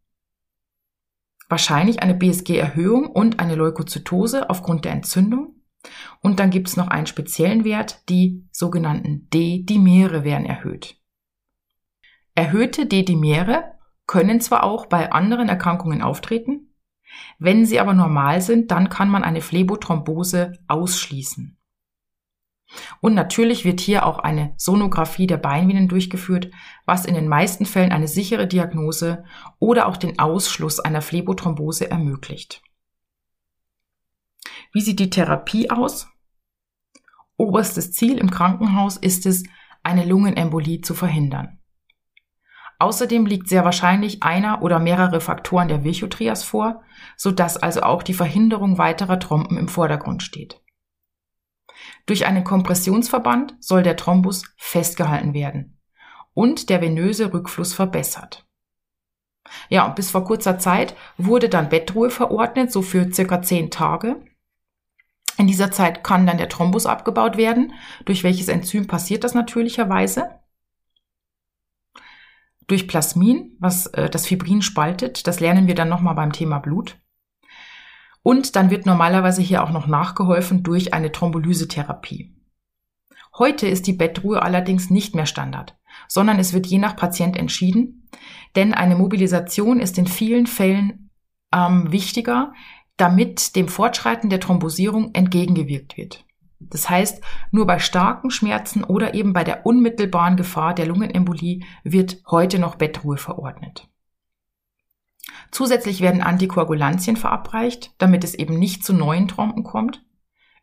Wahrscheinlich 1.48 2.02
eine 2.02 2.14
BSG-Erhöhung 2.14 3.06
und 3.06 3.40
eine 3.40 3.54
Leukozytose 3.54 4.50
aufgrund 4.50 4.84
der 4.84 4.92
Entzündung. 4.92 5.62
Und 6.20 6.40
dann 6.40 6.50
gibt 6.50 6.68
es 6.68 6.76
noch 6.76 6.88
einen 6.88 7.06
speziellen 7.06 7.64
Wert, 7.64 8.08
die 8.08 8.46
sogenannten 8.52 9.30
D-Dimere 9.30 10.24
werden 10.24 10.44
erhöht. 10.44 10.96
Erhöhte 12.34 12.86
D-Dimere 12.86 13.78
können 14.06 14.40
zwar 14.40 14.64
auch 14.64 14.86
bei 14.86 15.12
anderen 15.12 15.48
Erkrankungen 15.48 16.02
auftreten, 16.02 16.68
wenn 17.38 17.66
sie 17.66 17.80
aber 17.80 17.94
normal 17.94 18.40
sind, 18.40 18.70
dann 18.70 18.88
kann 18.88 19.08
man 19.08 19.24
eine 19.24 19.40
Phlebothrombose 19.40 20.52
ausschließen. 20.66 21.57
Und 23.00 23.14
natürlich 23.14 23.64
wird 23.64 23.80
hier 23.80 24.06
auch 24.06 24.18
eine 24.18 24.52
Sonographie 24.56 25.26
der 25.26 25.38
Beinvenen 25.38 25.88
durchgeführt, 25.88 26.50
was 26.84 27.06
in 27.06 27.14
den 27.14 27.28
meisten 27.28 27.64
Fällen 27.64 27.92
eine 27.92 28.08
sichere 28.08 28.46
Diagnose 28.46 29.24
oder 29.58 29.88
auch 29.88 29.96
den 29.96 30.18
Ausschluss 30.18 30.78
einer 30.80 31.00
Phlebothrombose 31.00 31.90
ermöglicht. 31.90 32.62
Wie 34.72 34.80
sieht 34.80 35.00
die 35.00 35.10
Therapie 35.10 35.70
aus? 35.70 36.08
Oberstes 37.36 37.92
Ziel 37.92 38.18
im 38.18 38.30
Krankenhaus 38.30 38.96
ist 38.96 39.24
es, 39.24 39.44
eine 39.82 40.04
Lungenembolie 40.04 40.80
zu 40.80 40.92
verhindern. 40.94 41.58
Außerdem 42.80 43.26
liegt 43.26 43.48
sehr 43.48 43.64
wahrscheinlich 43.64 44.22
einer 44.22 44.62
oder 44.62 44.78
mehrere 44.78 45.20
Faktoren 45.20 45.68
der 45.68 45.84
Virchow-Trias 45.84 46.44
vor, 46.44 46.82
sodass 47.16 47.56
also 47.56 47.82
auch 47.82 48.02
die 48.02 48.14
Verhinderung 48.14 48.78
weiterer 48.78 49.18
Trompen 49.18 49.56
im 49.56 49.68
Vordergrund 49.68 50.22
steht. 50.22 50.60
Durch 52.08 52.26
einen 52.26 52.42
Kompressionsverband 52.42 53.54
soll 53.60 53.82
der 53.82 53.96
Thrombus 53.96 54.42
festgehalten 54.56 55.34
werden 55.34 55.78
und 56.32 56.70
der 56.70 56.80
venöse 56.80 57.32
Rückfluss 57.32 57.74
verbessert. 57.74 58.46
Ja, 59.68 59.86
und 59.86 59.94
bis 59.94 60.10
vor 60.10 60.24
kurzer 60.24 60.58
Zeit 60.58 60.96
wurde 61.18 61.48
dann 61.48 61.68
Bettruhe 61.68 62.10
verordnet, 62.10 62.72
so 62.72 62.82
für 62.82 63.12
circa 63.12 63.42
zehn 63.42 63.70
Tage. 63.70 64.24
In 65.36 65.46
dieser 65.46 65.70
Zeit 65.70 66.02
kann 66.02 66.26
dann 66.26 66.38
der 66.38 66.48
Thrombus 66.48 66.86
abgebaut 66.86 67.36
werden. 67.36 67.74
Durch 68.06 68.24
welches 68.24 68.48
Enzym 68.48 68.86
passiert 68.86 69.22
das 69.22 69.34
natürlicherweise? 69.34 70.38
durch 72.68 72.86
Plasmin, 72.86 73.56
was 73.58 73.86
äh, 73.88 74.08
das 74.08 74.26
Fibrin 74.26 74.62
spaltet. 74.62 75.26
Das 75.26 75.40
lernen 75.40 75.66
wir 75.66 75.74
dann 75.74 75.88
nochmal 75.88 76.14
beim 76.14 76.32
Thema 76.32 76.60
Blut. 76.60 77.00
Und 78.22 78.56
dann 78.56 78.70
wird 78.70 78.86
normalerweise 78.86 79.42
hier 79.42 79.62
auch 79.62 79.70
noch 79.70 79.86
nachgeholfen 79.86 80.62
durch 80.62 80.92
eine 80.94 81.12
Thrombolysetherapie. 81.12 82.34
Heute 83.38 83.68
ist 83.68 83.86
die 83.86 83.92
Bettruhe 83.92 84.42
allerdings 84.42 84.90
nicht 84.90 85.14
mehr 85.14 85.26
Standard, 85.26 85.76
sondern 86.08 86.38
es 86.38 86.52
wird 86.52 86.66
je 86.66 86.78
nach 86.78 86.96
Patient 86.96 87.36
entschieden, 87.36 88.08
denn 88.56 88.74
eine 88.74 88.96
Mobilisation 88.96 89.78
ist 89.78 89.96
in 89.98 90.06
vielen 90.06 90.46
Fällen 90.46 91.10
ähm, 91.52 91.92
wichtiger, 91.92 92.52
damit 92.96 93.54
dem 93.54 93.68
Fortschreiten 93.68 94.28
der 94.28 94.40
Thrombosierung 94.40 95.14
entgegengewirkt 95.14 95.96
wird. 95.96 96.24
Das 96.58 96.90
heißt, 96.90 97.22
nur 97.52 97.66
bei 97.66 97.78
starken 97.78 98.30
Schmerzen 98.30 98.82
oder 98.82 99.14
eben 99.14 99.32
bei 99.32 99.44
der 99.44 99.64
unmittelbaren 99.64 100.36
Gefahr 100.36 100.74
der 100.74 100.86
Lungenembolie 100.86 101.60
wird 101.84 102.20
heute 102.28 102.58
noch 102.58 102.74
Bettruhe 102.74 103.16
verordnet. 103.16 103.88
Zusätzlich 105.50 106.00
werden 106.00 106.20
Antikoagulantien 106.20 107.16
verabreicht, 107.16 107.92
damit 107.98 108.24
es 108.24 108.34
eben 108.34 108.58
nicht 108.58 108.84
zu 108.84 108.92
neuen 108.92 109.28
Trompen 109.28 109.64
kommt. 109.64 110.04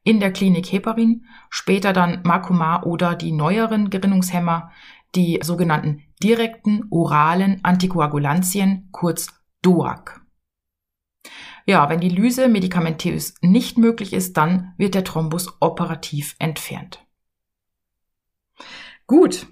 In 0.03 0.19
der 0.19 0.31
Klinik 0.31 0.71
Heparin, 0.71 1.25
später 1.49 1.91
dann 1.91 2.21
Makuma 2.23 2.83
oder 2.83 3.15
die 3.15 3.31
neueren 3.31 3.89
Gerinnungshemmer, 3.89 4.71
die 5.15 5.39
sogenannten 5.41 6.03
direkten 6.21 6.85
oralen 6.91 7.63
Antikoagulantien, 7.63 8.89
kurz 8.91 9.27
DOAC. 9.61 10.21
Ja, 11.65 11.89
wenn 11.89 11.99
die 11.99 12.09
Lyse 12.09 12.47
medikamentös 12.47 13.33
nicht 13.41 13.77
möglich 13.77 14.13
ist, 14.13 14.37
dann 14.37 14.73
wird 14.77 14.93
der 14.93 15.03
Thrombus 15.03 15.57
operativ 15.59 16.35
entfernt. 16.37 17.03
Gut, 19.07 19.47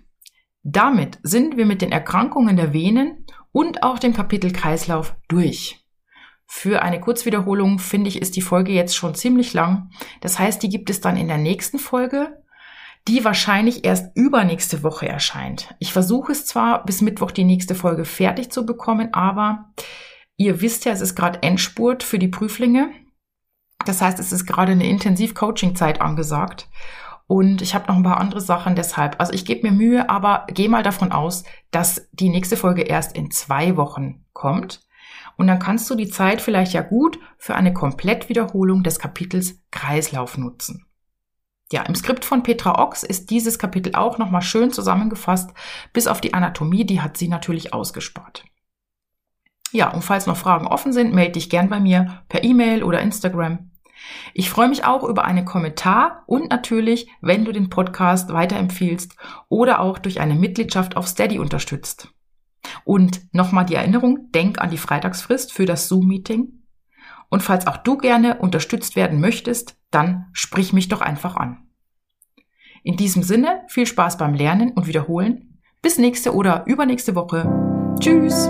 damit 0.64 1.20
sind 1.24 1.58
wir 1.58 1.66
mit 1.66 1.82
den 1.82 1.92
Erkrankungen 1.92 2.56
der 2.56 2.74
Venen 2.74 3.26
und 3.52 3.84
auch 3.84 4.00
dem 4.00 4.14
Kapitel 4.14 4.52
Kreislauf 4.52 5.16
durch. 5.28 5.86
Für 6.48 6.82
eine 6.82 7.00
Kurzwiederholung 7.00 7.80
finde 7.80 8.10
ich, 8.10 8.22
ist 8.22 8.36
die 8.36 8.42
Folge 8.42 8.72
jetzt 8.72 8.96
schon 8.96 9.16
ziemlich 9.16 9.54
lang. 9.54 9.92
Das 10.22 10.40
heißt, 10.40 10.62
die 10.64 10.70
gibt 10.70 10.90
es 10.90 11.02
dann 11.02 11.18
in 11.18 11.28
der 11.28 11.38
nächsten 11.38 11.80
Folge, 11.80 12.42
die 13.08 13.26
wahrscheinlich 13.26 13.86
erst 13.86 14.16
übernächste 14.16 14.84
Woche 14.84 15.08
erscheint. 15.08 15.76
Ich 15.80 15.94
versuche 15.94 16.32
es 16.32 16.46
zwar 16.46 16.86
bis 16.86 17.02
Mittwoch 17.02 17.32
die 17.32 17.44
nächste 17.44 17.76
Folge 17.76 18.06
fertig 18.06 18.52
zu 18.52 18.66
bekommen, 18.66 19.14
aber 19.14 19.74
Ihr 20.38 20.62
wisst 20.62 20.86
ja, 20.86 20.92
es 20.92 21.02
ist 21.02 21.16
gerade 21.16 21.44
Endspurt 21.44 22.04
für 22.04 22.20
die 22.20 22.28
Prüflinge. 22.28 22.92
Das 23.86 24.02
heißt, 24.02 24.20
es 24.20 24.32
ist 24.32 24.46
gerade 24.46 24.72
eine 24.72 24.88
Intensiv-Coaching-Zeit 24.88 26.02
angesagt. 26.02 26.70
Und 27.28 27.62
ich 27.62 27.74
habe 27.74 27.88
noch 27.88 27.96
ein 27.96 28.04
paar 28.04 28.20
andere 28.20 28.42
Sachen 28.42 28.76
deshalb. 28.76 29.20
Also 29.20 29.34
ich 29.34 29.46
gebe 29.46 29.68
mir 29.68 29.74
Mühe, 29.74 30.10
aber 30.10 30.46
gehe 30.50 30.70
mal 30.70 30.84
davon 30.84 31.12
aus, 31.12 31.44
dass 31.72 32.08
die 32.12 32.30
nächste 32.30 32.58
Folge 32.58 32.84
erst 32.84 33.16
in 33.16 33.32
zwei 33.32 33.78
Wochen 33.78 34.26
kommt. 34.34 34.82
Und 35.38 35.48
dann 35.48 35.60
kannst 35.60 35.90
du 35.90 35.96
die 35.96 36.10
Zeit 36.10 36.42
vielleicht 36.42 36.74
ja 36.74 36.82
gut 36.82 37.18
für 37.38 37.56
eine 37.56 37.74
Komplettwiederholung 37.74 38.84
des 38.84 39.00
Kapitels 39.00 39.62
Kreislauf 39.72 40.38
nutzen. 40.38 40.86
Ja, 41.72 41.82
im 41.84 41.96
Skript 41.96 42.24
von 42.24 42.44
Petra 42.44 42.78
Ochs 42.78 43.02
ist 43.02 43.32
dieses 43.32 43.58
Kapitel 43.58 43.96
auch 43.96 44.20
nochmal 44.20 44.44
schön 44.44 44.72
zusammengefasst, 44.72 45.52
bis 45.92 46.06
auf 46.06 46.22
die 46.22 46.36
Anatomie, 46.36 46.86
die 46.86 47.02
hat 47.02 47.18
sie 47.18 47.28
natürlich 47.28 47.74
ausgespart. 47.74 48.46
Ja, 49.72 49.92
und 49.92 50.04
falls 50.04 50.28
noch 50.28 50.38
Fragen 50.38 50.68
offen 50.68 50.94
sind, 50.94 51.16
melde 51.16 51.32
dich 51.32 51.50
gern 51.50 51.70
bei 51.70 51.80
mir 51.80 52.24
per 52.30 52.44
E-Mail 52.44 52.84
oder 52.84 53.02
Instagram. 53.02 53.72
Ich 54.34 54.50
freue 54.50 54.70
mich 54.70 54.86
auch 54.86 55.04
über 55.04 55.26
einen 55.26 55.46
Kommentar 55.46 56.24
und 56.26 56.50
natürlich, 56.50 57.08
wenn 57.22 57.46
du 57.46 57.52
den 57.52 57.70
Podcast 57.70 58.32
weiterempfiehlst 58.32 59.16
oder 59.50 59.80
auch 59.80 60.00
durch 60.00 60.20
eine 60.20 60.36
Mitgliedschaft 60.36 60.98
auf 60.98 61.08
Steady 61.08 61.40
unterstützt. 61.40 62.10
Und 62.86 63.22
nochmal 63.34 63.66
die 63.66 63.76
Erinnerung, 63.76 64.32
denk 64.32 64.60
an 64.60 64.70
die 64.70 64.78
Freitagsfrist 64.78 65.54
für 65.54 65.66
das 65.66 65.88
Zoom-Meeting. 65.88 66.64
Und 67.30 67.44
falls 67.44 67.68
auch 67.68 67.78
du 67.78 67.98
gerne 67.98 68.38
unterstützt 68.40 68.96
werden 68.96 69.20
möchtest, 69.20 69.76
dann 69.92 70.28
sprich 70.34 70.74
mich 70.74 70.88
doch 70.88 71.02
einfach 71.02 71.36
an. 71.36 71.68
In 72.84 72.98
diesem 72.98 73.24
Sinne, 73.24 73.64
viel 73.68 73.88
Spaß 73.88 74.18
beim 74.18 74.34
Lernen 74.34 74.72
und 74.72 74.88
Wiederholen. 74.88 75.60
Bis 75.82 75.98
nächste 75.98 76.34
oder 76.34 76.66
übernächste 76.66 77.16
Woche. 77.16 77.96
Tschüss! 78.00 78.50